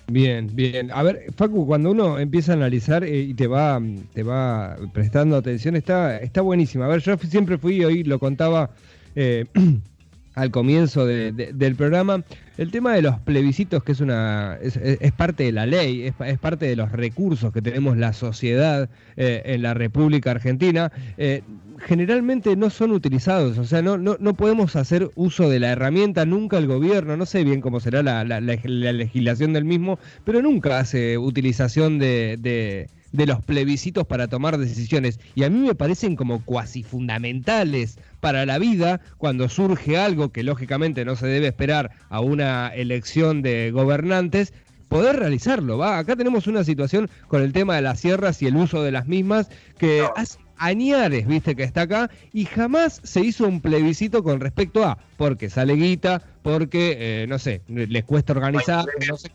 Bien, 0.07 0.47
bien. 0.53 0.91
A 0.91 1.01
ver, 1.01 1.25
Facu, 1.35 1.65
cuando 1.65 1.89
uno 1.89 2.19
empieza 2.19 2.51
a 2.51 2.55
analizar 2.55 3.03
eh, 3.03 3.17
y 3.17 3.33
te 3.33 3.47
va, 3.47 3.81
te 4.13 4.21
va 4.21 4.77
prestando 4.93 5.35
atención, 5.35 5.75
está, 5.75 6.17
está 6.19 6.41
buenísima. 6.41 6.85
A 6.85 6.89
ver, 6.89 7.01
yo 7.01 7.17
siempre 7.17 7.57
fui, 7.57 7.83
hoy 7.83 8.03
lo 8.03 8.19
contaba 8.19 8.69
eh, 9.15 9.45
al 10.35 10.51
comienzo 10.51 11.05
del 11.05 11.75
programa, 11.75 12.23
el 12.57 12.71
tema 12.71 12.93
de 12.93 13.01
los 13.01 13.19
plebiscitos, 13.19 13.83
que 13.83 13.93
es 13.93 14.01
una 14.01 14.57
es, 14.61 15.11
parte 15.13 15.43
de 15.43 15.51
la 15.51 15.65
ley, 15.65 16.13
es, 16.19 16.39
parte 16.39 16.65
de 16.65 16.75
los 16.75 16.91
recursos 16.91 17.53
que 17.53 17.61
tenemos 17.61 17.97
la 17.97 18.13
sociedad 18.13 18.89
eh, 19.15 19.41
en 19.45 19.61
la 19.61 19.73
República 19.73 20.31
Argentina, 20.31 20.91
eh, 21.17 21.41
generalmente 21.79 22.55
no 22.55 22.69
son 22.69 22.91
utilizados, 22.91 23.57
o 23.57 23.63
sea, 23.63 23.81
no, 23.81 23.97
no, 23.97 24.17
no, 24.19 24.33
podemos 24.33 24.75
hacer 24.75 25.09
uso 25.15 25.49
de 25.49 25.59
la 25.59 25.71
herramienta, 25.71 26.25
nunca 26.25 26.57
el 26.57 26.67
gobierno, 26.67 27.17
no 27.17 27.25
sé 27.25 27.43
bien 27.43 27.61
cómo 27.61 27.79
será 27.79 28.03
la, 28.03 28.23
la, 28.23 28.39
legislación 28.41 29.53
del 29.53 29.65
mismo, 29.65 29.99
pero 30.23 30.41
nunca 30.41 30.79
hace 30.79 31.17
utilización 31.17 31.99
de 31.99 32.37
de 32.39 32.89
los 33.25 33.43
plebiscitos 33.43 34.05
para 34.05 34.27
tomar 34.27 34.57
decisiones. 34.57 35.19
Y 35.35 35.43
a 35.43 35.49
mí 35.49 35.59
me 35.59 35.75
parecen 35.75 36.15
como 36.15 36.43
cuasi 36.43 36.83
fundamentales 36.83 37.97
para 38.19 38.45
la 38.45 38.57
vida 38.59 38.99
cuando 39.17 39.47
surge 39.47 39.97
algo 39.97 40.29
que 40.29 40.43
lógicamente 40.43 41.05
no 41.05 41.15
se 41.15 41.27
debe 41.27 41.47
esperar 41.47 41.91
a 42.09 42.19
una 42.19 42.69
elección 42.69 43.41
de 43.41 43.71
gobernantes, 43.71 44.53
poder 44.89 45.17
realizarlo. 45.17 45.77
¿va? 45.77 45.97
Acá 45.97 46.15
tenemos 46.15 46.47
una 46.47 46.63
situación 46.63 47.09
con 47.27 47.41
el 47.41 47.53
tema 47.53 47.75
de 47.75 47.81
las 47.81 47.99
sierras 47.99 48.41
y 48.41 48.47
el 48.47 48.55
uso 48.55 48.83
de 48.83 48.91
las 48.91 49.07
mismas 49.07 49.49
que 49.77 50.05
hace 50.15 50.39
añares, 50.57 51.27
viste, 51.27 51.55
que 51.55 51.63
está 51.63 51.81
acá, 51.81 52.09
y 52.33 52.45
jamás 52.45 53.01
se 53.03 53.21
hizo 53.21 53.47
un 53.47 53.61
plebiscito 53.61 54.23
con 54.23 54.39
respecto 54.39 54.83
a, 54.85 54.97
porque 55.17 55.49
sale 55.49 55.75
guita, 55.75 56.21
porque, 56.43 56.95
eh, 56.97 57.27
no 57.27 57.39
sé, 57.39 57.61
les 57.67 58.03
cuesta 58.05 58.33
organizar, 58.33 58.85
no 59.07 59.17
sé 59.17 59.31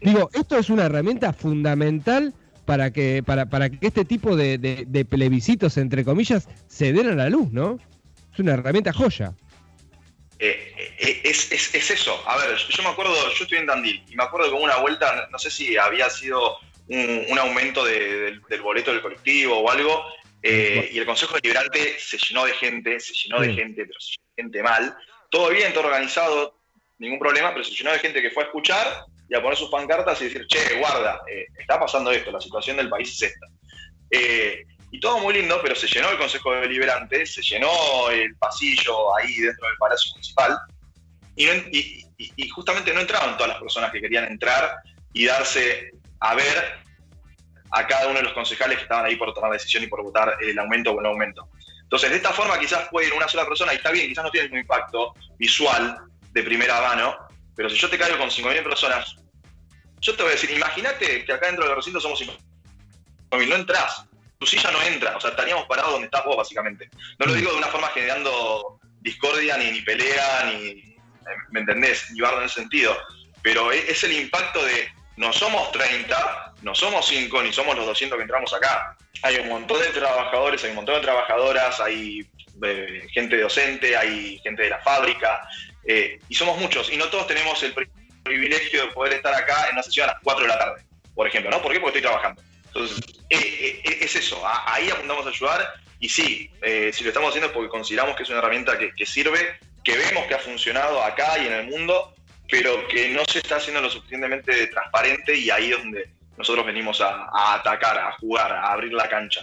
Digo, 0.00 0.30
esto 0.32 0.56
es 0.56 0.70
una 0.70 0.84
herramienta 0.84 1.32
fundamental 1.32 2.32
para 2.68 2.90
que, 2.92 3.22
para, 3.24 3.46
para 3.46 3.70
que 3.70 3.78
este 3.86 4.04
tipo 4.04 4.36
de, 4.36 4.58
de- 4.58 4.84
de 4.86 5.04
plebiscitos, 5.06 5.78
entre 5.78 6.04
comillas, 6.04 6.46
se 6.66 6.92
den 6.92 7.08
a 7.08 7.14
la 7.14 7.30
luz, 7.30 7.50
¿no? 7.50 7.78
Es 8.30 8.38
una 8.38 8.52
herramienta 8.52 8.92
joya. 8.92 9.32
Eh, 10.38 10.74
eh, 10.98 11.20
es, 11.24 11.50
es- 11.50 11.74
es 11.74 11.90
eso. 11.90 12.12
A 12.28 12.36
ver, 12.36 12.54
yo, 12.68 12.82
me 12.82 12.90
acuerdo, 12.90 13.14
yo 13.32 13.42
estoy 13.42 13.56
en 13.56 13.66
Tandil 13.66 14.04
y 14.10 14.14
me 14.16 14.22
acuerdo 14.22 14.50
como 14.50 14.64
una 14.64 14.76
vuelta, 14.76 15.28
no, 15.30 15.38
sé 15.38 15.50
si 15.50 15.78
había 15.78 16.10
sido 16.10 16.58
un, 16.90 17.24
un 17.30 17.38
aumento 17.38 17.82
de- 17.86 18.18
del, 18.20 18.42
del 18.50 18.60
boleto 18.60 18.92
del 18.92 19.00
colectivo 19.00 19.56
o 19.60 19.70
algo, 19.70 20.04
eh, 20.42 20.90
y 20.92 20.98
el 20.98 21.06
Consejo 21.06 21.36
Deliberante 21.36 21.96
se 21.98 22.18
llenó 22.18 22.44
de 22.44 22.52
gente, 22.52 23.00
se 23.00 23.14
llenó 23.14 23.40
de 23.40 23.54
gente, 23.54 23.86
pero 23.86 23.98
se 23.98 24.10
llenó 24.10 24.26
de 24.36 24.42
gente 24.42 24.62
mal. 24.62 24.94
Todo 25.30 25.48
bien, 25.48 25.72
todo 25.72 25.84
organizado, 25.86 26.60
ningún 26.98 27.18
problema, 27.18 27.50
pero 27.54 27.64
se 27.64 27.72
llenó 27.74 27.92
de 27.92 27.98
gente 27.98 28.20
que 28.20 28.30
fue 28.30 28.42
a 28.42 28.46
escuchar 28.46 28.86
y 29.28 29.34
a 29.34 29.42
poner 29.42 29.56
sus 29.58 29.70
pancartas 29.70 30.20
y 30.20 30.24
decir, 30.24 30.46
che, 30.46 30.78
guarda, 30.78 31.20
eh, 31.30 31.46
está 31.58 31.78
pasando 31.78 32.10
esto, 32.10 32.30
la 32.30 32.40
situación 32.40 32.76
del 32.78 32.88
país 32.88 33.12
es 33.12 33.30
esta. 33.30 33.46
Eh, 34.10 34.64
y 34.90 35.00
todo 35.00 35.18
muy 35.18 35.34
lindo, 35.34 35.60
pero 35.62 35.74
se 35.74 35.86
llenó 35.86 36.10
el 36.10 36.18
Consejo 36.18 36.52
Deliberante, 36.52 37.26
se 37.26 37.42
llenó 37.42 38.08
el 38.10 38.34
pasillo 38.36 39.14
ahí 39.16 39.34
dentro 39.34 39.66
del 39.66 39.76
Palacio 39.76 40.12
Municipal, 40.12 40.58
y, 41.36 42.48
justamente 42.48 42.92
no 42.92 43.00
entraban 43.00 43.36
todas 43.36 43.52
las 43.52 43.60
personas 43.60 43.92
que 43.92 44.00
querían 44.00 44.24
entrar 44.24 44.76
y 45.12 45.26
darse 45.26 45.92
a 46.20 46.34
ver 46.34 46.78
a 47.70 47.86
cada 47.86 48.08
uno 48.08 48.16
de 48.16 48.24
los 48.24 48.32
concejales 48.32 48.78
que 48.78 48.82
estaban 48.82 49.04
ahí 49.04 49.16
por 49.16 49.32
tomar 49.34 49.50
la 49.50 49.56
decisión 49.56 49.84
y 49.84 49.86
por 49.86 50.02
votar 50.02 50.36
el 50.40 50.58
aumento 50.58 50.90
o 50.90 51.00
el 51.00 51.06
aumento. 51.06 51.48
Entonces, 51.82 52.10
de 52.10 52.16
esta 52.16 52.32
forma 52.32 52.58
quizás 52.58 52.88
puede 52.90 53.06
ir 53.06 53.14
una 53.14 53.28
sola 53.28 53.46
persona 53.46 53.72
y 53.72 53.76
está 53.76 53.92
bien, 53.92 54.08
quizás 54.08 54.24
no 54.24 54.30
tiene 54.30 54.48
el 54.48 54.58
impacto 54.58 55.14
visual 55.38 55.96
de 56.32 56.42
primera 56.42 56.80
mano, 56.80 57.16
pero 57.58 57.68
si 57.68 57.76
yo 57.76 57.90
te 57.90 57.98
caigo 57.98 58.16
con 58.18 58.30
5.000 58.30 58.62
personas, 58.62 59.16
yo 60.00 60.14
te 60.14 60.22
voy 60.22 60.30
a 60.30 60.34
decir, 60.36 60.48
imagínate 60.52 61.24
que 61.24 61.32
acá 61.32 61.46
dentro 61.46 61.66
del 61.66 61.74
recinto 61.74 62.00
somos 62.00 62.22
5.000, 62.22 63.48
no 63.48 63.54
entras, 63.56 64.04
tu 64.38 64.46
silla 64.46 64.70
no 64.70 64.80
entra, 64.80 65.16
o 65.16 65.20
sea, 65.20 65.30
estaríamos 65.30 65.66
parados 65.66 65.90
donde 65.90 66.04
estás 66.06 66.24
vos, 66.24 66.36
básicamente. 66.36 66.88
No 67.18 67.26
lo 67.26 67.34
digo 67.34 67.50
de 67.50 67.58
una 67.58 67.66
forma 67.66 67.88
generando 67.88 68.78
discordia, 69.00 69.56
ni, 69.56 69.72
ni 69.72 69.82
pelea, 69.82 70.52
ni, 70.52 70.96
¿me 71.50 71.58
entendés? 71.58 72.08
Ni 72.12 72.20
bardo 72.20 72.38
en 72.38 72.46
ese 72.46 72.60
sentido, 72.60 72.96
pero 73.42 73.72
es, 73.72 73.88
es 73.88 74.04
el 74.04 74.12
impacto 74.12 74.64
de, 74.64 74.92
no 75.16 75.32
somos 75.32 75.72
30, 75.72 76.54
no 76.62 76.76
somos 76.76 77.08
5, 77.08 77.42
ni 77.42 77.52
somos 77.52 77.76
los 77.76 77.86
200 77.86 78.18
que 78.18 78.22
entramos 78.22 78.54
acá. 78.54 78.96
Hay 79.22 79.34
un 79.38 79.48
montón 79.48 79.80
de 79.80 79.88
trabajadores, 79.88 80.62
hay 80.62 80.70
un 80.70 80.76
montón 80.76 80.94
de 80.94 81.00
trabajadoras, 81.00 81.80
hay 81.80 82.24
eh, 82.62 83.08
gente 83.10 83.40
docente, 83.40 83.96
hay 83.96 84.38
gente 84.44 84.62
de 84.62 84.70
la 84.70 84.78
fábrica, 84.78 85.42
eh, 85.84 86.18
y 86.28 86.34
somos 86.34 86.58
muchos, 86.58 86.90
y 86.92 86.96
no 86.96 87.06
todos 87.08 87.26
tenemos 87.26 87.62
el 87.62 87.72
pri- 87.74 87.88
privilegio 88.22 88.86
de 88.86 88.92
poder 88.92 89.14
estar 89.14 89.34
acá 89.34 89.66
en 89.68 89.74
una 89.74 89.82
sesión 89.82 90.08
a 90.08 90.12
las 90.12 90.22
4 90.22 90.42
de 90.42 90.48
la 90.48 90.58
tarde, 90.58 90.82
por 91.14 91.26
ejemplo, 91.26 91.50
¿no? 91.50 91.62
¿Por 91.62 91.72
qué? 91.72 91.80
Porque 91.80 91.98
estoy 91.98 92.10
trabajando. 92.10 92.42
Entonces, 92.66 92.98
eh, 93.30 93.80
eh, 93.84 93.98
es 94.02 94.14
eso, 94.16 94.42
ahí 94.66 94.90
apuntamos 94.90 95.26
a 95.26 95.30
ayudar, 95.30 95.74
y 96.00 96.08
sí, 96.08 96.50
eh, 96.62 96.90
si 96.92 97.02
lo 97.04 97.08
estamos 97.10 97.30
haciendo 97.30 97.48
es 97.48 97.52
porque 97.52 97.70
consideramos 97.70 98.14
que 98.16 98.22
es 98.22 98.28
una 98.28 98.38
herramienta 98.38 98.78
que, 98.78 99.06
sirve, 99.06 99.58
que 99.82 99.96
vemos 99.96 100.26
que 100.26 100.34
ha 100.34 100.38
funcionado 100.38 101.02
acá 101.02 101.38
y 101.38 101.46
en 101.46 101.52
el 101.54 101.66
mundo, 101.66 102.14
pero 102.50 102.86
que 102.88 103.08
no 103.08 103.24
se 103.24 103.38
está 103.38 103.56
haciendo 103.56 103.80
lo 103.80 103.90
suficientemente 103.90 104.68
transparente 104.68 105.34
y 105.34 105.50
ahí 105.50 105.72
es 105.72 105.78
donde 105.78 106.08
nosotros 106.36 106.64
venimos 106.64 107.00
a 107.00 107.54
atacar, 107.54 107.98
a 107.98 108.12
jugar, 108.12 108.52
a 108.52 108.72
abrir 108.72 108.92
la 108.92 109.08
cancha. 109.08 109.40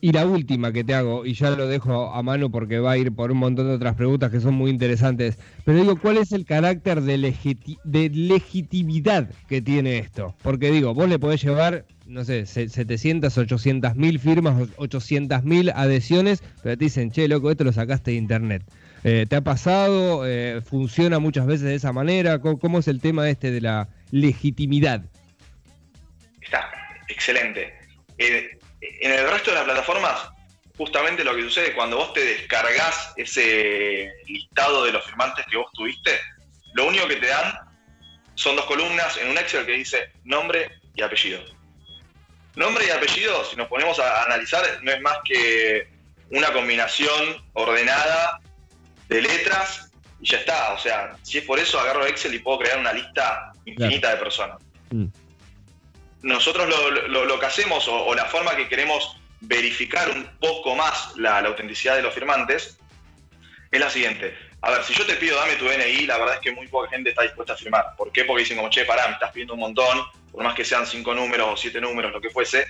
Y 0.00 0.12
la 0.12 0.26
última 0.26 0.72
que 0.72 0.84
te 0.84 0.94
hago, 0.94 1.26
y 1.26 1.34
ya 1.34 1.50
lo 1.50 1.66
dejo 1.66 2.12
a 2.14 2.22
mano 2.22 2.50
porque 2.50 2.78
va 2.78 2.92
a 2.92 2.98
ir 2.98 3.12
por 3.12 3.32
un 3.32 3.38
montón 3.38 3.66
de 3.66 3.74
otras 3.74 3.96
preguntas 3.96 4.30
que 4.30 4.40
son 4.40 4.54
muy 4.54 4.70
interesantes, 4.70 5.38
pero 5.64 5.80
digo, 5.80 5.96
¿cuál 5.98 6.18
es 6.18 6.30
el 6.30 6.44
carácter 6.44 7.00
de, 7.00 7.16
de 7.84 8.10
legitimidad 8.10 9.28
que 9.48 9.60
tiene 9.60 9.98
esto? 9.98 10.36
Porque 10.42 10.70
digo, 10.70 10.94
vos 10.94 11.08
le 11.08 11.18
podés 11.18 11.42
llevar, 11.42 11.84
no 12.06 12.24
sé, 12.24 12.46
se- 12.46 12.68
700, 12.68 13.36
800 13.36 13.96
mil 13.96 14.20
firmas, 14.20 14.68
800 14.76 15.42
mil 15.42 15.70
adhesiones, 15.70 16.44
pero 16.62 16.76
te 16.78 16.84
dicen, 16.84 17.10
che, 17.10 17.26
loco, 17.26 17.50
esto 17.50 17.64
lo 17.64 17.72
sacaste 17.72 18.12
de 18.12 18.18
internet. 18.18 18.62
Eh, 19.02 19.26
¿Te 19.28 19.34
ha 19.36 19.40
pasado? 19.40 20.22
Eh, 20.26 20.60
¿Funciona 20.64 21.18
muchas 21.18 21.46
veces 21.46 21.62
de 21.62 21.74
esa 21.74 21.92
manera? 21.92 22.38
¿Cómo, 22.40 22.58
cómo 22.60 22.78
es 22.78 22.86
el 22.88 23.00
tema 23.00 23.28
este 23.30 23.50
de 23.50 23.60
la 23.62 23.88
legitimidad? 24.12 25.04
Está 26.40 26.60
excelente. 27.08 27.72
Eh, 28.18 28.57
en 28.80 29.12
el 29.12 29.30
resto 29.30 29.50
de 29.50 29.56
las 29.56 29.64
plataformas, 29.64 30.28
justamente 30.76 31.24
lo 31.24 31.34
que 31.34 31.42
sucede 31.42 31.74
cuando 31.74 31.96
vos 31.96 32.12
te 32.12 32.24
descargas 32.24 33.12
ese 33.16 34.12
listado 34.26 34.84
de 34.84 34.92
los 34.92 35.04
firmantes 35.04 35.44
que 35.50 35.56
vos 35.56 35.70
tuviste, 35.72 36.18
lo 36.74 36.86
único 36.86 37.08
que 37.08 37.16
te 37.16 37.26
dan 37.26 37.58
son 38.34 38.56
dos 38.56 38.66
columnas 38.66 39.16
en 39.16 39.30
un 39.30 39.38
Excel 39.38 39.66
que 39.66 39.72
dice 39.72 40.12
nombre 40.24 40.70
y 40.94 41.02
apellido. 41.02 41.42
Nombre 42.54 42.86
y 42.86 42.90
apellido, 42.90 43.44
si 43.44 43.56
nos 43.56 43.68
ponemos 43.68 43.98
a 43.98 44.24
analizar, 44.24 44.64
no 44.82 44.92
es 44.92 45.00
más 45.00 45.18
que 45.24 45.88
una 46.30 46.52
combinación 46.52 47.44
ordenada 47.54 48.40
de 49.08 49.22
letras 49.22 49.90
y 50.20 50.28
ya 50.28 50.38
está. 50.38 50.72
O 50.72 50.78
sea, 50.78 51.16
si 51.22 51.38
es 51.38 51.44
por 51.44 51.58
eso, 51.58 51.80
agarro 51.80 52.06
Excel 52.06 52.34
y 52.34 52.38
puedo 52.40 52.58
crear 52.60 52.78
una 52.78 52.92
lista 52.92 53.52
infinita 53.64 54.10
de 54.10 54.16
personas 54.16 54.58
Mm. 54.90 55.06
Nosotros 56.22 56.68
lo, 57.08 57.40
que 57.40 57.46
hacemos 57.46 57.86
o, 57.88 58.14
la 58.14 58.24
forma 58.24 58.56
que 58.56 58.68
queremos 58.68 59.16
verificar 59.40 60.10
un 60.10 60.28
poco 60.40 60.74
más 60.74 61.16
la, 61.16 61.38
autenticidad 61.38 61.96
de 61.96 62.02
los 62.02 62.14
firmantes 62.14 62.78
es 63.70 63.80
la 63.80 63.90
siguiente. 63.90 64.36
A 64.62 64.72
ver, 64.72 64.82
si 64.82 64.92
yo 64.94 65.06
te 65.06 65.14
pido 65.14 65.36
dame 65.36 65.54
tu 65.54 65.66
DNI, 65.66 66.06
la 66.06 66.18
verdad 66.18 66.34
es 66.36 66.40
que 66.40 66.50
muy 66.50 66.66
poca 66.66 66.90
gente 66.90 67.10
está 67.10 67.22
dispuesta 67.22 67.52
a 67.52 67.56
firmar. 67.56 67.94
¿Por 67.96 68.10
qué? 68.10 68.24
Porque 68.24 68.42
dicen 68.42 68.56
como, 68.56 68.70
che, 68.70 68.84
pará, 68.84 69.06
me 69.06 69.12
estás 69.14 69.30
pidiendo 69.30 69.54
un 69.54 69.60
montón, 69.60 70.04
por 70.32 70.42
más 70.42 70.54
que 70.54 70.64
sean 70.64 70.86
cinco 70.86 71.14
números 71.14 71.48
o 71.52 71.56
siete 71.56 71.80
números, 71.80 72.10
lo 72.10 72.20
que 72.20 72.30
fuese, 72.30 72.66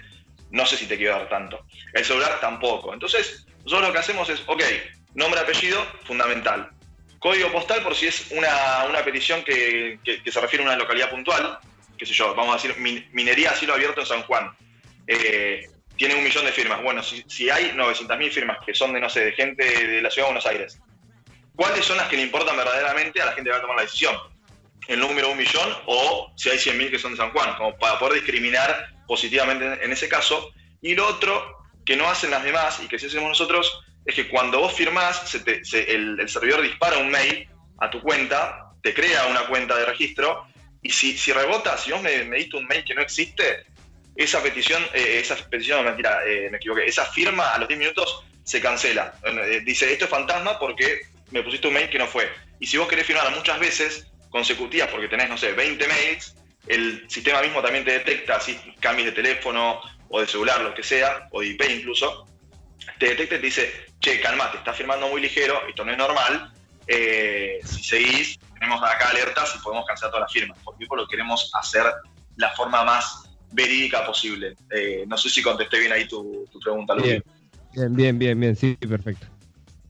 no 0.51 0.67
sé 0.67 0.77
si 0.77 0.87
te 0.87 0.99
quiero 0.99 1.15
dar 1.15 1.29
tanto. 1.31 1.65
El 1.95 2.05
celular 2.05 2.39
tampoco. 2.41 2.93
Entonces, 2.93 3.47
nosotros 3.65 3.89
lo 3.89 3.93
que 3.93 3.99
hacemos 4.01 4.29
es, 4.29 4.43
ok, 4.47 4.63
nombre, 5.15 5.41
apellido, 5.41 5.83
fundamental. 6.05 6.71
Código 7.19 7.51
postal 7.51 7.83
por 7.83 7.95
si 7.95 8.09
es 8.09 8.31
una, 8.33 8.85
una 8.89 9.03
petición 9.03 9.43
que- 9.43 9.99
que 10.05 10.31
se 10.31 10.41
refiere 10.41 10.65
a 10.65 10.69
una 10.69 10.77
localidad 10.77 11.11
puntual, 11.11 11.59
qué 11.99 12.07
sé 12.07 12.15
yo, 12.15 12.35
vamos 12.35 12.55
a 12.55 12.57
decir, 12.63 12.79
min- 12.81 13.09
minería 13.13 13.51
a 13.51 13.55
cielo 13.55 13.75
abierto 13.75 14.01
en 14.01 14.07
San 14.07 14.23
Juan. 14.23 14.51
Eh, 15.07 15.67
tiene 15.97 16.15
un 16.15 16.23
millón 16.23 16.45
de 16.45 16.53
firmas. 16.53 16.81
Bueno, 16.83 17.03
si, 17.03 17.25
si 17.29 17.51
hay 17.51 17.73
900.000 17.75 18.31
firmas 18.31 18.59
que 18.65 18.73
son 18.75 18.93
de, 18.93 19.01
no 19.01 19.09
sé, 19.11 19.25
de 19.25 19.33
gente 19.33 19.65
de 19.65 20.01
la 20.03 20.11
ciudad 20.11 20.29
de 20.29 20.33
Buenos 20.35 20.47
Aires, 20.47 20.79
¿cuáles 21.57 21.85
son 21.85 21.97
las 21.97 22.09
que 22.09 22.17
le 22.17 22.23
importan 22.23 22.57
verdaderamente 22.57 23.21
a 23.21 23.27
la 23.27 23.33
gente 23.33 23.49
que 23.49 23.53
va 23.53 23.59
a 23.59 23.61
tomar 23.63 23.77
la 23.77 23.83
decisión? 23.83 24.17
¿El 24.87 25.01
número 25.01 25.31
un 25.31 25.37
millón 25.37 25.69
o 25.87 26.33
si 26.37 26.49
hay 26.51 26.59
100.000 26.59 26.91
que 26.91 26.99
son 26.99 27.11
de 27.13 27.17
San 27.19 27.31
Juan? 27.33 27.55
Como 27.57 27.77
para 27.79 27.99
poder 27.99 28.15
discriminar 28.15 28.91
positivamente 29.07 29.85
en- 29.85 29.93
ese 29.93 30.09
caso. 30.09 30.53
Y 30.81 30.95
lo 30.95 31.07
otro 31.09 31.57
que 31.85 31.97
no 31.97 32.09
hacen 32.09 32.31
las 32.31 32.45
demás 32.45 32.81
y 32.83 32.87
que 32.89 32.99
sí 32.99 33.07
hacemos 33.07 33.29
nosotros 33.31 33.81
es 34.07 34.15
que 34.15 34.29
cuando 34.29 34.61
vos 34.61 34.73
firmás, 34.73 35.35
el 35.75 36.29
servidor 36.29 36.63
dispara 36.63 36.99
un 36.99 37.11
mail 37.11 37.49
a 37.79 37.91
tu 37.91 38.01
cuenta, 38.01 38.71
te 38.83 38.95
crea 38.95 39.27
una 39.27 39.47
cuenta 39.47 39.77
de 39.77 39.85
registro 39.85 40.47
y 40.83 40.91
si, 40.91 41.17
si 41.17 41.33
rebota, 41.33 41.77
si 41.77 41.91
vos 41.91 42.03
me, 42.03 42.25
me 42.25 42.39
diste 42.39 42.57
un 42.57 42.67
mail 42.67 42.85
que 42.85 42.95
no 42.95 43.03
existe, 43.03 43.67
esa 44.19 44.43
petición, 44.43 44.83
eh, 44.93 45.21
esa 45.21 45.37
petición, 45.37 45.85
mentira, 45.85 46.21
eh, 46.27 46.49
me 46.51 46.57
equivoqué, 46.57 46.87
esa 46.87 47.07
firma 47.07 47.55
a 47.55 47.59
los 47.59 47.69
10 47.69 47.79
minutos 47.79 48.25
se 48.43 48.61
cancela. 48.61 49.15
Eh, 49.25 49.61
dice, 49.65 49.93
esto 49.93 50.07
es 50.07 50.11
fantasma 50.11 50.59
porque 50.59 51.03
me 51.31 51.43
pusiste 51.43 51.69
un 51.69 51.75
mail 51.75 51.89
que 51.89 51.99
no 51.99 52.07
fue. 52.09 52.29
Y 52.59 52.67
si 52.67 52.77
vos 52.77 52.89
querés 52.89 53.07
firmar 53.07 53.31
muchas 53.35 53.61
veces 53.61 54.09
consecutivas 54.31 54.89
porque 54.89 55.07
tenés, 55.09 55.29
no 55.29 55.39
sé, 55.39 55.53
20 55.53 55.87
mails, 55.87 56.35
el 56.67 57.09
sistema 57.09 57.41
mismo 57.43 57.63
también 57.63 57.85
te 57.85 57.93
detecta 57.93 58.41
si 58.41 58.57
cambies 58.81 59.07
de 59.07 59.13
teléfono 59.13 59.81
o 60.09 60.21
de 60.21 60.27
celular, 60.27 60.61
lo 60.63 60.75
que 60.75 60.83
sea, 60.83 61.29
o 61.31 61.41
de 61.41 61.49
IP 61.49 61.63
incluso, 61.71 62.27
te 62.99 63.11
detecta 63.11 63.37
y 63.37 63.39
te 63.39 63.47
dice, 63.47 63.87
che, 64.01 64.21
calmate, 64.21 64.59
estás 64.59 64.77
firmando 64.77 65.09
muy 65.09 65.21
ligero, 65.21 65.67
esto 65.69 65.85
no 65.85 65.93
es 65.93 65.99
normal, 65.99 66.53
eh, 66.89 67.61
si 67.65 67.85
seguís, 67.85 68.39
tenemos 68.59 68.83
acá 68.83 69.11
alertas 69.11 69.55
y 69.57 69.63
podemos 69.63 69.87
cancelar 69.87 70.11
todas 70.11 70.25
las 70.27 70.33
firmas, 70.33 70.59
porque 70.65 70.87
lo 70.91 71.07
queremos 71.07 71.51
hacer 71.55 71.85
la 72.37 72.51
forma 72.51 72.85
más 72.85 73.31
verídica 73.53 74.05
posible. 74.05 74.55
Eh, 74.71 75.05
no 75.07 75.17
sé 75.17 75.29
si 75.29 75.43
contesté 75.43 75.79
bien 75.79 75.93
ahí 75.93 76.07
tu, 76.07 76.47
tu 76.51 76.59
pregunta, 76.61 76.95
Luis. 76.95 77.07
Bien, 77.07 77.23
bien, 77.73 77.97
bien, 77.97 78.19
bien, 78.19 78.41
bien, 78.41 78.57
sí, 78.57 78.77
perfecto. 78.77 79.27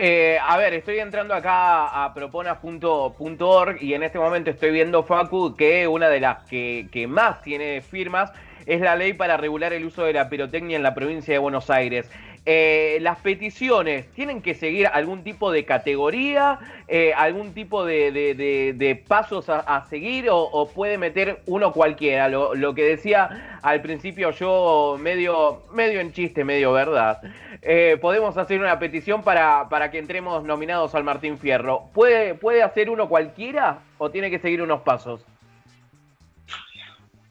Eh, 0.00 0.38
a 0.40 0.56
ver, 0.56 0.74
estoy 0.74 1.00
entrando 1.00 1.34
acá 1.34 2.04
a 2.04 2.14
proponas.org 2.14 3.82
y 3.82 3.94
en 3.94 4.04
este 4.04 4.18
momento 4.18 4.50
estoy 4.50 4.70
viendo, 4.70 5.02
Facu, 5.02 5.56
que 5.56 5.88
una 5.88 6.08
de 6.08 6.20
las 6.20 6.44
que, 6.44 6.88
que 6.92 7.08
más 7.08 7.42
tiene 7.42 7.82
firmas 7.82 8.30
es 8.64 8.80
la 8.80 8.94
ley 8.94 9.14
para 9.14 9.36
regular 9.36 9.72
el 9.72 9.84
uso 9.84 10.04
de 10.04 10.12
la 10.12 10.28
pirotecnia 10.28 10.76
en 10.76 10.84
la 10.84 10.94
provincia 10.94 11.34
de 11.34 11.38
Buenos 11.38 11.68
Aires. 11.68 12.08
Eh, 12.50 12.96
las 13.02 13.18
peticiones 13.18 14.10
tienen 14.12 14.40
que 14.40 14.54
seguir 14.54 14.86
algún 14.86 15.22
tipo 15.22 15.52
de 15.52 15.66
categoría, 15.66 16.58
eh, 16.88 17.12
algún 17.14 17.52
tipo 17.52 17.84
de, 17.84 19.04
pasos 19.06 19.50
a, 19.50 19.84
seguir 19.90 20.28
o, 20.30 20.70
puede 20.74 20.96
meter 20.96 21.42
uno 21.44 21.74
cualquiera. 21.74 22.30
Lo, 22.30 22.54
lo 22.54 22.74
que 22.74 22.84
decía 22.84 23.60
al 23.60 23.82
principio 23.82 24.30
yo, 24.30 24.96
medio, 24.98 25.60
medio 25.74 26.00
en 26.00 26.10
chiste, 26.14 26.42
medio 26.42 26.72
verdad. 26.72 27.20
Eh, 27.60 27.98
podemos 28.00 28.38
hacer 28.38 28.58
una 28.60 28.78
petición 28.78 29.22
para, 29.22 29.68
para 29.68 29.90
que 29.90 29.98
entremos 29.98 30.42
nominados 30.42 30.94
al 30.94 31.04
Martín 31.04 31.36
Fierro. 31.36 31.90
¿Puede, 31.92 32.32
¿Puede 32.32 32.62
hacer 32.62 32.88
uno 32.88 33.10
cualquiera 33.10 33.80
o 33.98 34.10
tiene 34.10 34.30
que 34.30 34.38
seguir 34.38 34.62
unos 34.62 34.80
pasos? 34.80 35.22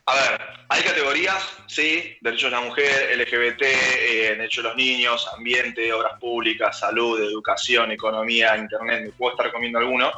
A 0.06 0.14
ver, 0.14 0.57
hay 0.70 0.84
categorías 0.84 1.44
sí, 1.68 2.18
derechos 2.22 2.52
de 2.52 2.58
la 2.58 2.62
mujer, 2.62 3.18
LGBT, 3.18 3.62
eh, 3.62 4.36
derechos 4.38 4.64
de 4.64 4.70
los 4.70 4.78
niños, 4.78 5.28
ambiente, 5.36 5.94
obras 5.94 6.20
públicas, 6.20 6.80
salud, 6.80 7.22
educación, 7.22 7.92
economía, 7.92 8.58
internet, 8.58 9.04
me 9.06 9.12
puedo 9.12 9.32
estar 9.32 9.52
comiendo 9.52 9.80
alguno. 9.80 10.12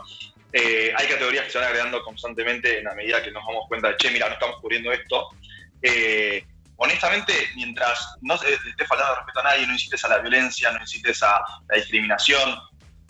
Eh, 0.51 0.91
hay 0.95 1.07
categorías 1.07 1.45
que 1.45 1.51
se 1.51 1.57
van 1.59 1.67
agregando 1.67 2.03
constantemente 2.03 2.79
en 2.79 2.85
la 2.85 2.95
medida 2.95 3.21
que 3.21 3.31
nos 3.31 3.45
damos 3.45 3.67
cuenta 3.67 3.89
de, 3.89 3.97
che, 3.97 4.09
mira, 4.09 4.27
no 4.27 4.33
estamos 4.33 4.59
cubriendo 4.59 4.91
esto. 4.91 5.29
Eh, 5.81 6.43
honestamente, 6.77 7.33
mientras 7.55 8.15
no 8.21 8.35
se 8.37 8.53
esté 8.53 8.85
faltando 8.87 9.15
respeto 9.15 9.39
a 9.41 9.43
nadie, 9.43 9.67
no 9.67 9.73
incites 9.73 10.03
a 10.05 10.07
la 10.07 10.17
violencia, 10.17 10.71
no 10.71 10.79
incites 10.79 11.21
a 11.21 11.41
la 11.69 11.75
discriminación, 11.75 12.57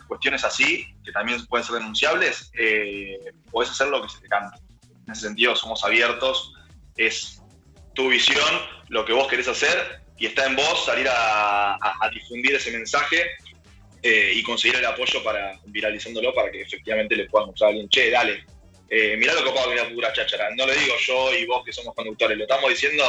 cuestiones 0.06 0.44
así, 0.44 0.86
que 1.04 1.12
también 1.12 1.44
pueden 1.46 1.64
ser 1.64 1.76
denunciables, 1.76 2.50
eh, 2.58 3.18
hacer 3.62 3.88
lo 3.88 4.02
que 4.02 4.08
se 4.10 4.20
te 4.20 4.28
cante. 4.28 4.58
En 5.06 5.12
ese 5.12 5.22
sentido, 5.22 5.56
somos 5.56 5.82
abiertos, 5.84 6.52
es 7.06 7.42
tu 7.94 8.08
visión, 8.08 8.48
lo 8.88 9.04
que 9.04 9.12
vos 9.12 9.26
querés 9.28 9.48
hacer, 9.48 10.00
y 10.18 10.26
está 10.26 10.46
en 10.46 10.56
vos 10.56 10.84
salir 10.84 11.08
a, 11.10 11.78
difundir 12.12 12.54
ese 12.54 12.70
mensaje 12.72 13.24
eh, 14.02 14.32
y 14.34 14.42
conseguir 14.42 14.76
el 14.76 14.84
apoyo 14.84 15.22
para 15.24 15.58
viralizándolo 15.66 16.34
para 16.34 16.50
que 16.50 16.62
efectivamente 16.62 17.16
le 17.16 17.26
puedas 17.26 17.48
mostrar 17.48 17.68
a 17.68 17.70
alguien, 17.70 17.88
che, 17.88 18.10
dale, 18.10 18.44
eh, 18.90 19.16
mirá 19.16 19.32
lo 19.34 19.44
que 19.44 19.50
puedo 19.50 19.74
la 19.74 19.88
pura 19.88 20.12
cháchara. 20.12 20.50
No 20.56 20.66
lo 20.66 20.72
digo 20.72 20.94
yo 21.06 21.34
y 21.34 21.46
vos 21.46 21.64
que 21.64 21.72
somos 21.72 21.94
conductores, 21.94 22.36
lo 22.36 22.44
estamos 22.44 22.68
diciendo 22.68 23.04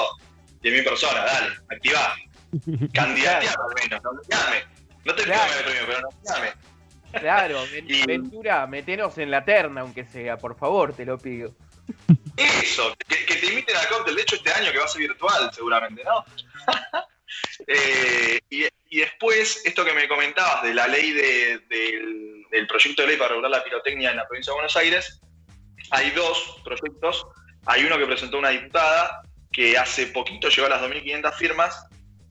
de 0.62 0.72
mi 0.72 0.82
persona, 0.84 1.26
dale, 1.26 1.56
activá. 1.70 2.16
Candidatear 2.94 3.56
al 3.56 3.84
menos, 3.84 4.04
no 4.04 4.22
llame. 4.30 4.64
No 5.04 5.16
te 5.16 5.24
claro. 5.24 5.54
el 5.58 5.64
premio, 5.66 5.82
pero 5.88 6.02
no 6.02 6.10
llame. 6.24 6.52
Claro, 7.20 7.64
Ventura, 8.08 8.68
metenos 8.68 9.18
en 9.18 9.32
la 9.32 9.44
terna, 9.44 9.82
aunque 9.82 10.06
sea, 10.06 10.38
por 10.38 10.58
favor, 10.58 10.94
te 10.94 11.06
lo 11.06 11.18
pido. 11.18 11.54
Eso, 12.64 12.96
que, 13.08 13.36
te 13.36 13.46
imiten 13.46 13.76
a 13.76 13.88
cóctel, 13.88 14.16
de 14.16 14.22
hecho 14.22 14.36
este 14.36 14.52
año 14.52 14.72
que 14.72 14.78
va 14.78 14.86
a 14.86 14.88
ser 14.88 15.02
virtual 15.02 15.52
seguramente, 15.54 16.04
¿no? 16.04 16.26
Eh, 17.66 18.42
y, 18.50 18.98
después, 19.00 19.62
esto 19.64 19.86
que 19.86 19.94
me 19.94 20.10
comentabas 20.10 20.64
de 20.64 20.74
la 20.74 20.86
ley 20.88 21.14
del, 21.14 21.66
del, 22.50 22.68
proyecto 22.68 23.04
de 23.04 23.08
ley 23.08 23.18
para 23.18 23.30
regular 23.30 23.52
la 23.52 23.64
pirotecnia 23.64 24.12
en 24.12 24.18
la 24.18 24.28
provincia 24.28 24.52
de 24.52 24.56
Buenos 24.56 24.76
Aires, 24.76 25.22
hay 25.92 26.12
dos 26.12 26.60
proyectos. 26.64 27.26
Hay 27.68 27.86
uno 27.86 27.98
que 27.98 28.06
presentó 28.06 28.38
una 28.38 28.50
diputada 28.50 29.22
que 29.52 29.78
hace 29.78 30.08
poquito 30.08 30.50
llegó 30.50 30.68
a 30.68 30.72
las 30.72 30.82
2.500 30.82 31.34
firmas 31.38 31.86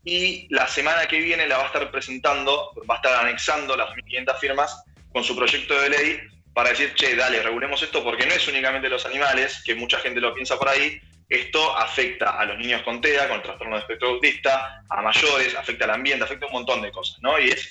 y 0.04 0.46
la 0.54 0.66
semana 0.66 1.06
que 1.06 1.18
viene 1.18 1.46
la 1.46 1.58
va 1.58 1.64
a 1.64 1.66
estar 1.66 1.90
presentando, 1.90 2.72
va 2.88 2.94
a 2.94 2.96
estar 2.96 3.24
anexando 3.24 3.76
las 3.76 3.88
2.500 3.90 4.38
firmas 4.38 4.84
con 5.12 5.22
su 5.22 5.36
proyecto 5.36 5.80
de 5.80 5.90
ley 5.90 6.20
para 6.54 6.70
decir, 6.70 6.94
che, 6.94 7.14
dale, 7.14 7.42
regulemos 7.42 7.82
esto 7.82 8.02
porque 8.02 8.26
no 8.26 8.32
es 8.32 8.46
únicamente 8.48 8.88
los 8.88 9.06
animales, 9.06 9.62
que 9.64 9.74
mucha 9.74 9.98
gente 9.98 10.20
lo 10.20 10.34
piensa 10.34 10.58
por 10.58 10.68
ahí, 10.68 11.00
esto 11.28 11.76
afecta 11.76 12.40
a 12.40 12.44
los 12.44 12.58
niños 12.58 12.82
con 12.82 13.00
TEA, 13.00 13.28
con 13.28 13.40
trastorno 13.40 13.76
de 13.76 13.82
espectro 13.82 14.08
autista, 14.08 14.82
a 14.88 15.00
mayores, 15.00 15.54
afecta 15.54 15.84
al 15.84 15.92
ambiente, 15.92 16.24
afecta 16.24 16.46
a 16.46 16.48
un 16.48 16.54
montón 16.54 16.82
de 16.82 16.90
cosas, 16.90 17.18
¿no? 17.22 17.38
Y 17.38 17.50
es... 17.50 17.70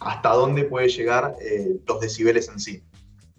Hasta 0.00 0.28
dónde 0.30 0.64
puede 0.64 0.88
llegar 0.88 1.34
eh, 1.40 1.76
los 1.86 2.00
decibeles 2.00 2.48
en 2.48 2.58
sí. 2.58 2.82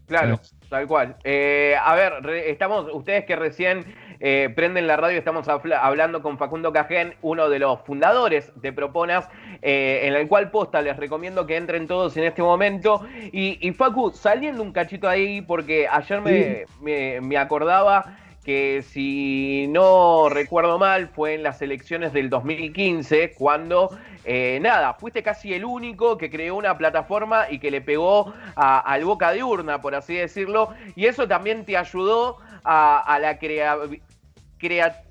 Claro, 0.07 0.39
tal 0.69 0.87
cual. 0.87 1.17
Eh, 1.25 1.75
a 1.79 1.93
ver, 1.93 2.25
estamos, 2.45 2.87
ustedes 2.93 3.25
que 3.25 3.35
recién 3.35 3.83
eh, 4.19 4.51
prenden 4.55 4.87
la 4.87 4.97
radio, 4.97 5.17
estamos 5.17 5.47
hablando 5.47 6.21
con 6.21 6.37
Facundo 6.37 6.73
Cajén, 6.73 7.15
uno 7.21 7.49
de 7.49 7.59
los 7.59 7.81
fundadores 7.81 8.51
de 8.61 8.73
Proponas, 8.73 9.27
eh, 9.61 10.01
en 10.03 10.15
el 10.15 10.27
cual 10.27 10.51
posta 10.51 10.81
les 10.81 10.97
recomiendo 10.97 11.45
que 11.45 11.57
entren 11.57 11.87
todos 11.87 12.17
en 12.17 12.23
este 12.23 12.41
momento. 12.41 13.05
Y, 13.31 13.71
Facu, 13.73 14.11
saliendo 14.11 14.63
un 14.63 14.71
cachito 14.71 15.07
ahí, 15.07 15.41
porque 15.41 15.87
ayer 15.87 16.21
me, 16.21 17.21
me 17.21 17.37
acordaba 17.37 18.17
que 18.47 18.81
si 18.81 19.67
no 19.67 20.29
recuerdo 20.29 20.79
mal 20.79 21.09
fue 21.09 21.33
en 21.33 21.43
las 21.43 21.61
elecciones 21.61 22.13
del 22.13 22.29
2015 22.29 23.33
cuando 23.33 23.89
eh, 24.29 24.59
nada, 24.61 24.93
fuiste 24.93 25.23
casi 25.23 25.53
el 25.53 25.63
único 25.63 26.17
que 26.17 26.29
creó 26.29 26.55
una 26.55 26.77
plataforma 26.77 27.47
y 27.49 27.59
que 27.59 27.71
le 27.71 27.79
pegó 27.79 28.33
al 28.55 29.05
boca 29.05 29.31
de 29.31 29.41
urna, 29.41 29.81
por 29.81 29.95
así 29.95 30.15
decirlo, 30.15 30.73
y 30.97 31.05
eso 31.05 31.29
también 31.29 31.63
te 31.63 31.77
ayudó 31.77 32.37
a, 32.67 33.19
la 33.19 33.39
creatividad 33.39 35.03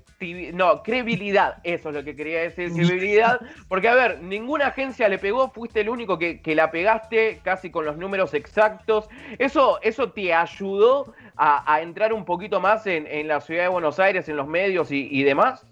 no, 0.53 0.81
credibilidad, 0.81 1.57
eso 1.63 1.89
es 1.89 1.95
lo 1.95 2.03
que 2.03 2.15
quería 2.15 2.41
decir, 2.41 2.71
credibilidad, 2.73 3.39
porque 3.67 3.87
a 3.87 3.93
ver, 3.93 4.23
ninguna 4.23 4.67
agencia 4.67 5.07
le 5.09 5.19
pegó, 5.19 5.51
fuiste 5.51 5.81
el 5.81 5.89
único 5.89 6.17
que, 6.17 6.41
la 6.55 6.71
pegaste 6.71 7.39
casi 7.43 7.69
con 7.69 7.85
los 7.85 7.97
números 7.97 8.33
exactos, 8.33 9.07
eso, 9.37 9.79
eso 9.83 10.11
te 10.11 10.33
ayudó 10.33 11.13
a, 11.35 11.81
entrar 11.81 12.13
un 12.13 12.25
poquito 12.25 12.59
más 12.59 12.87
en, 12.87 13.27
la 13.27 13.41
ciudad 13.41 13.63
de 13.63 13.69
Buenos 13.69 13.99
Aires, 13.99 14.27
en 14.27 14.37
los 14.37 14.47
medios 14.47 14.87
y, 14.91 15.23
demás. 15.23 15.63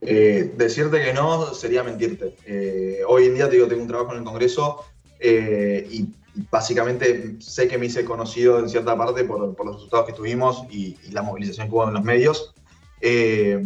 Eh, 0.00 0.52
decirte 0.56 1.02
que 1.02 1.12
no 1.12 1.54
sería 1.54 1.82
mentirte. 1.82 2.34
Eh, 2.46 3.00
hoy 3.06 3.26
en 3.26 3.34
día 3.34 3.48
te 3.48 3.56
digo, 3.56 3.66
tengo 3.66 3.82
un 3.82 3.88
trabajo 3.88 4.12
en 4.12 4.18
el 4.18 4.24
Congreso 4.24 4.84
eh, 5.20 5.86
y 5.90 6.06
básicamente 6.50 7.36
sé 7.40 7.68
que 7.68 7.78
me 7.78 7.86
hice 7.86 8.04
conocido 8.04 8.58
en 8.58 8.68
cierta 8.68 8.96
parte 8.96 9.24
por, 9.24 9.40
los 9.40 9.74
resultados 9.76 10.06
que 10.06 10.12
tuvimos 10.12 10.64
y, 10.70 10.96
la 11.10 11.22
movilización 11.22 11.68
que 11.68 11.74
hubo 11.74 11.88
en 11.88 11.94
los 11.94 12.04
medios. 12.04 12.54
Eh, 13.00 13.62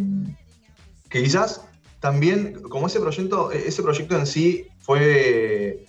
que 1.09 1.23
quizás 1.23 1.65
también, 1.99 2.61
como 2.63 2.87
ese 2.87 2.99
proyecto, 2.99 3.51
ese 3.51 3.83
proyecto 3.83 4.17
en 4.17 4.25
sí 4.25 4.67
fue, 4.79 5.85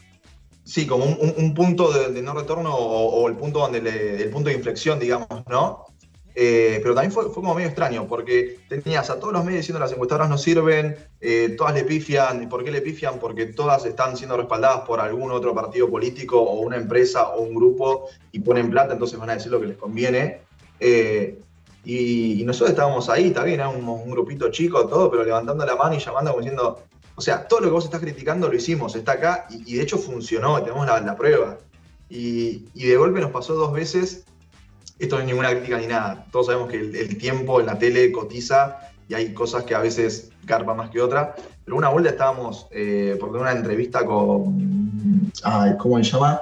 sí, 0.64 0.86
como 0.86 1.04
un, 1.04 1.54
punto 1.54 1.90
de, 1.92 2.20
no 2.22 2.34
retorno 2.34 2.74
o, 2.74 3.28
el 3.28 3.36
punto 3.36 3.60
donde 3.60 3.78
el 4.22 4.30
punto 4.30 4.50
de 4.50 4.56
inflexión, 4.56 4.98
digamos, 4.98 5.28
¿no? 5.48 5.86
Eh, 6.34 6.80
pero 6.82 6.94
también 6.94 7.12
fue, 7.12 7.30
como 7.32 7.54
medio 7.54 7.68
extraño, 7.68 8.06
porque 8.06 8.58
tenías 8.68 9.10
a 9.10 9.20
todos 9.20 9.34
los 9.34 9.44
medios 9.44 9.60
diciendo 9.60 9.80
las 9.80 9.92
encuestadoras 9.92 10.30
no 10.30 10.38
sirven, 10.38 10.96
eh, 11.20 11.54
todas 11.58 11.74
le 11.74 11.84
pifian. 11.84 12.42
¿Y 12.42 12.46
por 12.46 12.64
qué 12.64 12.70
le 12.70 12.80
pifian? 12.80 13.18
Porque 13.18 13.46
todas 13.46 13.84
están 13.84 14.16
siendo 14.16 14.36
respaldadas 14.36 14.80
por 14.86 15.00
algún 15.00 15.30
otro 15.30 15.54
partido 15.54 15.90
político 15.90 16.40
o 16.40 16.60
una 16.60 16.76
empresa 16.76 17.28
o 17.28 17.42
un 17.42 17.54
grupo 17.54 18.08
y 18.32 18.40
ponen 18.40 18.70
plata, 18.70 18.94
entonces 18.94 19.18
van 19.18 19.30
a 19.30 19.34
decir 19.34 19.52
lo 19.52 19.60
que 19.60 19.66
les 19.66 19.76
conviene. 19.76 20.40
Eh, 20.80 21.38
y, 21.84 22.42
nosotros 22.44 22.70
estábamos 22.70 23.08
ahí, 23.08 23.28
está 23.28 23.44
bien, 23.44 23.60
un, 23.60 24.10
grupito 24.10 24.50
chico, 24.50 24.86
todo, 24.86 25.10
pero 25.10 25.24
levantando 25.24 25.66
la 25.66 25.76
mano 25.76 25.94
y 25.94 25.98
llamando 25.98 26.30
como 26.30 26.42
diciendo, 26.42 26.82
o 27.14 27.20
sea, 27.20 27.46
todo 27.46 27.60
lo 27.60 27.66
que 27.66 27.72
vos 27.72 27.84
estás 27.84 28.00
criticando 28.00 28.48
lo 28.48 28.54
hicimos, 28.54 28.94
está 28.96 29.12
acá 29.12 29.46
y, 29.50 29.74
de 29.74 29.82
hecho 29.82 29.98
funcionó, 29.98 30.62
tenemos 30.62 30.86
la, 30.86 31.16
prueba. 31.16 31.58
Y, 32.08 32.68
y 32.74 32.86
de 32.86 32.96
golpe 32.96 33.20
nos 33.20 33.30
pasó 33.30 33.54
dos 33.54 33.72
veces 33.72 34.24
esto 35.02 35.16
no 35.16 35.22
es 35.22 35.26
ninguna 35.26 35.50
crítica 35.50 35.78
ni 35.78 35.86
nada. 35.86 36.26
Todos 36.30 36.46
sabemos 36.46 36.70
que 36.70 36.78
el, 36.78 37.18
tiempo 37.18 37.60
en 37.60 37.66
la 37.66 37.78
tele 37.78 38.12
cotiza 38.12 38.78
y 39.08 39.14
hay 39.14 39.34
cosas 39.34 39.64
que 39.64 39.74
a 39.74 39.80
veces 39.80 40.30
carpan 40.46 40.76
más 40.76 40.90
que 40.90 41.00
otra. 41.00 41.34
Pero 41.64 41.76
una 41.76 41.88
vuelta 41.88 42.10
estábamos 42.10 42.66
eh, 42.70 43.16
por 43.18 43.30
tener 43.30 43.42
una 43.42 43.52
entrevista 43.52 44.04
con. 44.04 45.32
¿Cómo 45.78 45.96
se 45.98 46.04
llama? 46.04 46.40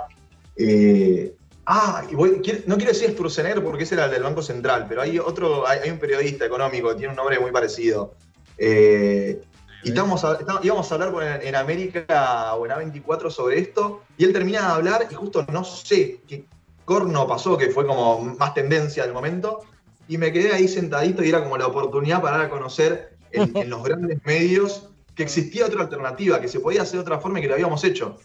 Eh, 0.56 1.34
ah, 1.64 2.02
no 2.12 2.76
quiero 2.76 2.92
decir 2.92 3.10
Sturzenegger 3.12 3.64
porque 3.64 3.84
ese 3.84 3.94
era 3.94 4.04
el 4.04 4.10
del 4.10 4.22
Banco 4.22 4.42
Central, 4.42 4.86
pero 4.88 5.00
hay 5.00 5.18
otro, 5.18 5.66
hay, 5.66 5.88
un 5.88 5.98
periodista 5.98 6.44
económico 6.44 6.90
que 6.90 6.96
tiene 6.96 7.10
un 7.10 7.16
nombre 7.16 7.38
muy 7.38 7.50
parecido. 7.50 8.14
Eh, 8.58 9.40
y 9.82 9.92
íbamos 9.92 10.22
a 10.22 10.94
hablar 10.94 11.40
en, 11.42 11.54
América 11.54 12.54
o 12.54 12.66
en 12.66 12.72
A24 12.72 13.30
sobre 13.30 13.58
esto, 13.58 14.02
y 14.18 14.24
él 14.24 14.32
termina 14.34 14.60
de 14.60 14.66
hablar 14.66 15.08
y 15.10 15.14
justo 15.14 15.46
no 15.50 15.64
sé 15.64 16.20
qué, 16.28 16.44
Corno 16.84 17.26
pasó, 17.26 17.56
que 17.56 17.70
fue 17.70 17.86
como 17.86 18.20
más 18.38 18.54
tendencia 18.54 19.04
del 19.04 19.12
momento, 19.12 19.60
y 20.08 20.18
me 20.18 20.32
quedé 20.32 20.52
ahí 20.52 20.66
sentadito 20.66 21.22
y 21.22 21.28
era 21.28 21.42
como 21.42 21.56
la 21.56 21.68
oportunidad 21.68 22.20
para 22.20 22.38
dar 22.38 22.46
a 22.46 22.50
conocer 22.50 23.16
en, 23.32 23.70
los 23.70 23.82
grandes 23.84 24.18
medios 24.24 24.88
que 25.14 25.22
existía 25.22 25.66
otra 25.66 25.82
alternativa, 25.82 26.40
que 26.40 26.48
se 26.48 26.60
podía 26.60 26.82
hacer 26.82 26.94
de 26.94 27.02
otra 27.02 27.20
forma 27.20 27.38
y 27.38 27.42
que 27.42 27.48
lo 27.48 27.54
habíamos 27.54 27.84
hecho. 27.84 28.18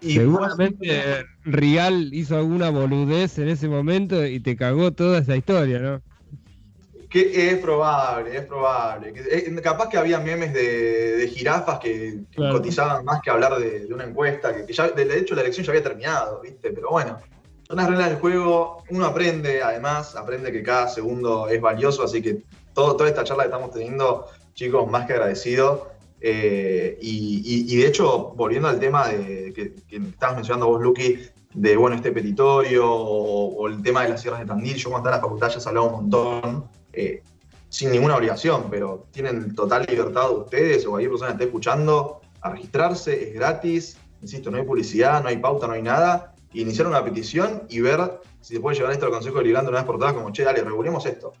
Y 0.00 0.14
Seguramente 0.14 1.24
Rial 1.44 2.12
hizo 2.14 2.36
alguna 2.36 2.70
boludez 2.70 3.38
en 3.38 3.48
ese 3.48 3.68
momento 3.68 4.26
y 4.26 4.40
te 4.40 4.56
cagó 4.56 4.92
toda 4.92 5.18
esa 5.18 5.36
historia, 5.36 5.78
¿no? 5.78 6.02
Que 7.10 7.50
es 7.50 7.58
probable, 7.58 8.36
es 8.36 8.44
probable. 8.46 9.12
capaz 9.62 9.88
que 9.88 9.98
había 9.98 10.20
memes 10.20 10.54
de, 10.54 11.30
jirafas 11.34 11.80
que, 11.80 12.20
cotizaban 12.34 13.04
más 13.04 13.20
que 13.20 13.30
hablar 13.30 13.58
de, 13.58 13.86
una 13.92 14.04
encuesta, 14.04 14.54
que, 14.54 14.72
ya, 14.72 14.88
de 14.88 15.18
hecho 15.18 15.34
la 15.34 15.42
elección 15.42 15.66
ya 15.66 15.72
había 15.72 15.82
terminado, 15.82 16.40
¿viste? 16.40 16.70
Pero 16.70 16.90
bueno, 16.90 17.18
son 17.70 17.76
las 17.76 17.86
reglas 17.88 18.10
del 18.10 18.18
juego, 18.18 18.82
uno 18.90 19.06
aprende, 19.06 19.62
además, 19.62 20.16
aprende 20.16 20.50
que 20.50 20.60
cada 20.60 20.88
segundo 20.88 21.46
es 21.46 21.60
valioso, 21.60 22.02
así 22.02 22.20
que 22.20 22.42
todo, 22.74 22.96
toda 22.96 23.08
esta 23.08 23.22
charla 23.22 23.44
que 23.44 23.50
estamos 23.50 23.70
teniendo, 23.70 24.26
chicos, 24.54 24.90
más 24.90 25.06
que 25.06 25.12
agradecido. 25.12 25.92
Eh, 26.20 26.98
y, 27.00 27.76
de 27.76 27.86
hecho, 27.86 28.32
volviendo 28.34 28.66
al 28.66 28.80
tema 28.80 29.06
de, 29.06 29.52
que, 29.54 29.96
estabas 29.96 30.34
mencionando 30.34 30.66
vos, 30.66 30.82
Lucky, 30.82 31.20
de 31.54 31.76
bueno, 31.76 31.94
este 31.94 32.10
petitorio 32.10 32.92
o, 32.92 33.68
el 33.68 33.80
tema 33.82 34.02
de 34.02 34.08
las 34.08 34.20
sierras 34.20 34.40
de 34.40 34.46
Tandil, 34.46 34.74
yo 34.74 34.90
cuando 34.90 35.08
estaba 35.08 35.14
en 35.14 35.22
la 35.22 35.28
facultad 35.28 35.54
ya 35.54 35.60
se 35.60 35.68
hablaba 35.68 35.86
un 35.86 35.92
montón, 35.92 36.64
eh, 36.92 37.22
sin 37.68 37.92
ninguna 37.92 38.16
obligación, 38.16 38.64
pero 38.68 39.06
tienen 39.12 39.54
total 39.54 39.86
libertad 39.88 40.28
ustedes 40.32 40.84
o 40.86 40.90
cualquier 40.90 41.10
persona 41.12 41.28
que 41.28 41.34
esté 41.34 41.44
escuchando 41.44 42.20
a 42.40 42.50
registrarse, 42.50 43.28
es 43.28 43.34
gratis, 43.34 43.96
insisto, 44.20 44.50
no 44.50 44.56
hay 44.56 44.64
publicidad, 44.64 45.22
no 45.22 45.28
hay 45.28 45.36
pauta, 45.36 45.68
no 45.68 45.74
hay 45.74 45.82
nada, 45.82 46.34
iniciar 46.52 46.86
una 46.86 47.04
petición 47.04 47.62
y 47.68 47.80
ver 47.80 48.20
si 48.40 48.54
se 48.54 48.60
puede 48.60 48.76
llevar 48.76 48.92
esto 48.92 49.06
al 49.06 49.12
Consejo 49.12 49.38
Deliberante 49.38 49.70
una 49.70 49.78
vez 49.78 49.86
por 49.86 49.98
todas, 49.98 50.14
como, 50.14 50.32
che, 50.32 50.44
dale, 50.44 50.62
regulemos 50.62 51.04
esto. 51.06 51.32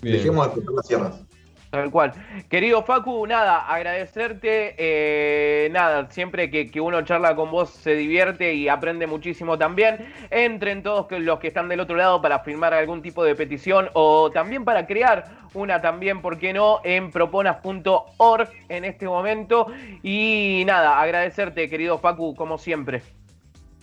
Dejemos 0.00 0.46
de 0.46 0.52
explotar 0.52 0.74
las 0.74 0.86
sierras. 0.86 1.28
Tal 1.70 1.90
cual. 1.90 2.12
Querido 2.48 2.82
Facu, 2.82 3.26
nada, 3.26 3.66
agradecerte. 3.68 4.74
eh, 4.78 5.68
nada, 5.70 6.10
siempre 6.10 6.50
que, 6.50 6.70
que 6.70 6.80
uno 6.80 7.02
charla 7.02 7.36
con 7.36 7.50
vos 7.50 7.68
se 7.68 7.94
divierte 7.94 8.54
y 8.54 8.68
aprende 8.68 9.06
muchísimo 9.06 9.58
también. 9.58 10.10
Entren 10.30 10.82
todos 10.82 11.06
los 11.10 11.38
que 11.38 11.48
están 11.48 11.68
del 11.68 11.80
otro 11.80 11.96
lado 11.96 12.22
para 12.22 12.38
firmar 12.38 12.72
algún 12.72 13.02
tipo 13.02 13.22
de 13.22 13.34
petición 13.34 13.90
o 13.92 14.30
también 14.30 14.64
para 14.64 14.86
crear 14.86 15.26
una 15.52 15.80
también, 15.82 16.22
¿por 16.22 16.38
qué 16.38 16.54
no? 16.54 16.80
En 16.84 17.10
proponas.org 17.10 18.48
en 18.70 18.84
este 18.86 19.06
momento. 19.06 19.66
Y 20.02 20.62
nada, 20.66 21.00
agradecerte, 21.00 21.68
querido 21.68 21.98
Facu, 21.98 22.34
como 22.34 22.56
siempre. 22.56 23.02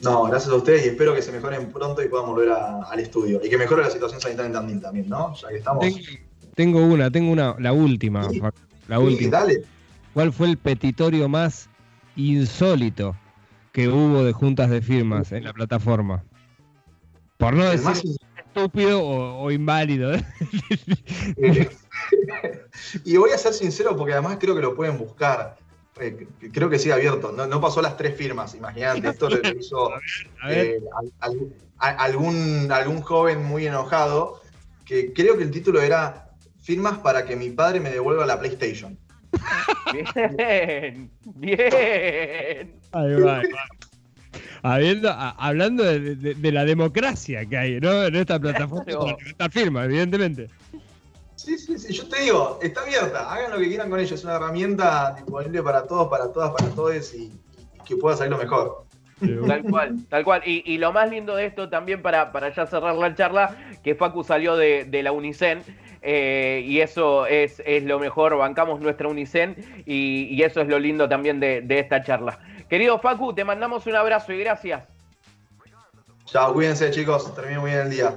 No, 0.02 0.24
gracias 0.26 0.52
a 0.52 0.56
ustedes 0.56 0.86
y 0.86 0.90
espero 0.90 1.16
que 1.16 1.22
se 1.22 1.32
mejoren 1.32 1.72
pronto 1.72 2.04
y 2.04 2.08
puedan 2.10 2.28
volver 2.28 2.50
a- 2.50 2.84
al 2.84 3.00
estudio. 3.00 3.40
Y 3.44 3.50
que 3.50 3.58
mejore 3.58 3.84
la 3.84 3.90
situación 3.90 4.20
sanitaria 4.22 4.48
en 4.48 4.54
Tandil 4.54 4.82
también, 4.82 5.10
¿no? 5.10 5.34
Ya 5.36 5.48
que 5.50 5.58
estamos. 5.58 5.86
Tengo, 6.54 6.84
una, 6.86 7.10
tengo 7.12 7.32
una, 7.32 7.56
la 7.60 7.74
última, 7.74 8.30
Sí. 8.30 8.42
La 8.88 8.98
Sí, 8.98 9.04
última. 9.04 9.32
dale. 9.40 9.64
¿Cuál 10.14 10.32
fue 10.32 10.48
el 10.48 10.58
petitorio 10.58 11.28
más 11.28 11.70
insólito 12.16 13.16
que 13.74 13.90
hubo 13.90 14.24
de 14.24 14.32
juntas 14.32 14.70
de 14.70 14.82
firmas 14.82 15.32
en 15.32 15.44
la 15.44 15.54
plataforma? 15.54 16.24
Por 17.38 17.54
no 17.54 17.66
decir 17.66 17.86
más 17.86 18.04
estúpido 18.38 19.04
o, 19.04 19.44
o 19.44 19.52
inválido. 19.52 20.14
eh, 21.38 21.70
y 23.04 23.18
voy 23.18 23.32
a 23.32 23.38
ser 23.38 23.54
sincero 23.54 23.96
porque 23.98 24.14
además 24.14 24.38
creo 24.40 24.56
que 24.56 24.62
lo 24.62 24.76
pueden 24.76 24.98
buscar. 24.98 25.58
Eh, 26.00 26.28
creo 26.52 26.70
que 26.70 26.78
sigue 26.80 26.94
abierto. 26.94 27.32
No, 27.32 27.48
no 27.48 27.62
pasó 27.62 27.82
las 27.82 27.96
tres 27.98 28.16
firmas, 28.16 28.54
imagínate. 28.56 29.08
Esto 29.08 29.30
lo 29.30 29.38
hizo 29.58 29.94
A 30.42 30.48
ver, 30.48 30.66
eh, 30.68 30.80
al- 30.98 31.14
al- 31.20 31.54
a- 31.78 32.04
algún, 32.04 32.70
algún 32.72 33.02
joven 33.02 33.44
muy 33.44 33.66
enojado, 33.68 34.42
que 34.86 35.14
creo 35.14 35.38
que 35.38 35.44
el 35.44 35.52
título 35.52 35.82
era 35.82 36.22
Firmas 36.62 36.98
para 37.00 37.26
que 37.26 37.36
mi 37.36 37.52
padre 37.52 37.80
me 37.80 37.92
devuelva 37.92 38.26
la 38.26 38.40
PlayStation. 38.40 38.98
Bien, 39.94 41.12
bien. 41.36 42.74
ahí 42.92 43.14
va, 43.22 43.38
ahí 43.40 43.52
va. 43.52 43.66
Habiendo, 44.64 45.10
a- 45.12 45.30
hablando 45.32 45.84
de, 45.84 46.16
de- 46.16 46.34
de 46.36 46.52
la 46.52 46.66
democracia 46.66 47.46
que 47.46 47.56
hay 47.58 47.80
¿no? 47.80 48.04
en 48.06 48.16
esta 48.16 48.40
plataforma, 48.40 48.84
esta 49.26 49.50
firma, 49.50 49.86
evidentemente. 49.86 50.50
Sí, 51.46 51.60
sí, 51.60 51.78
sí, 51.78 51.94
yo 51.94 52.10
te 52.10 52.24
digo, 52.24 52.58
está 52.60 52.82
abierta, 52.82 53.32
hagan 53.32 53.52
lo 53.52 53.60
que 53.60 53.68
quieran 53.68 53.88
con 53.92 54.00
ella, 54.00 54.16
es 54.16 54.24
una 54.24 54.38
herramienta 54.38 55.14
disponible 55.16 55.62
para 55.62 55.84
todos, 55.86 56.08
para 56.10 56.34
todas, 56.34 56.50
para 56.50 56.74
todos 56.74 57.14
y, 57.14 57.26
y 57.26 57.84
que 57.86 57.96
pueda 57.98 58.18
salir 58.18 58.32
lo 58.32 58.40
mejor. 58.40 58.84
Tal 59.46 59.62
cual, 59.62 59.96
tal 60.10 60.24
cual. 60.24 60.42
Y, 60.44 60.64
y 60.66 60.80
lo 60.80 60.92
más 60.92 61.08
lindo 61.12 61.36
de 61.36 61.46
esto 61.46 61.70
también 61.70 62.02
para, 62.02 62.32
para 62.32 62.52
ya 62.52 62.66
cerrar 62.66 62.96
la 62.96 63.14
charla, 63.14 63.56
que 63.84 63.94
Facu 63.94 64.24
salió 64.24 64.58
de, 64.58 64.86
de 64.86 65.04
la 65.04 65.12
Unicen. 65.12 65.62
eh, 66.02 66.64
y 66.66 66.82
eso 66.82 67.28
es, 67.28 67.62
es 67.64 67.84
lo 67.84 68.00
mejor, 68.00 68.36
bancamos 68.38 68.80
nuestra 68.80 69.08
Unicen 69.08 69.56
y, 69.86 70.28
y 70.32 70.42
eso 70.42 70.62
es 70.62 70.68
lo 70.68 70.80
lindo 70.80 71.08
también 71.08 71.40
de, 71.40 71.62
de 71.62 71.80
esta 71.80 72.04
charla. 72.04 72.40
Querido 72.68 72.98
Facu, 72.98 73.34
te 73.36 73.46
mandamos 73.46 73.86
un 73.86 73.96
abrazo 73.96 74.34
y 74.34 74.40
gracias. 74.40 74.84
Chao, 76.26 76.54
cuídense 76.54 76.90
chicos, 76.90 77.34
terminen 77.36 77.60
muy 77.60 77.70
bien 77.70 77.82
el 77.84 77.90
día. 77.92 78.16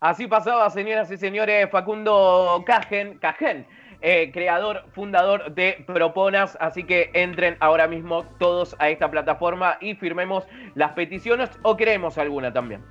Así 0.00 0.26
pasaba, 0.26 0.68
señoras 0.68 1.10
y 1.10 1.16
señores, 1.16 1.70
Facundo 1.70 2.62
Cajen, 2.66 3.18
Cajen 3.18 3.66
eh, 4.02 4.30
creador, 4.30 4.84
fundador 4.92 5.54
de 5.54 5.82
Proponas. 5.86 6.58
Así 6.60 6.84
que 6.84 7.10
entren 7.14 7.56
ahora 7.60 7.88
mismo 7.88 8.24
todos 8.38 8.76
a 8.78 8.90
esta 8.90 9.10
plataforma 9.10 9.78
y 9.80 9.94
firmemos 9.94 10.46
las 10.74 10.92
peticiones 10.92 11.50
o 11.62 11.78
creemos 11.78 12.18
alguna 12.18 12.52
también. 12.52 12.84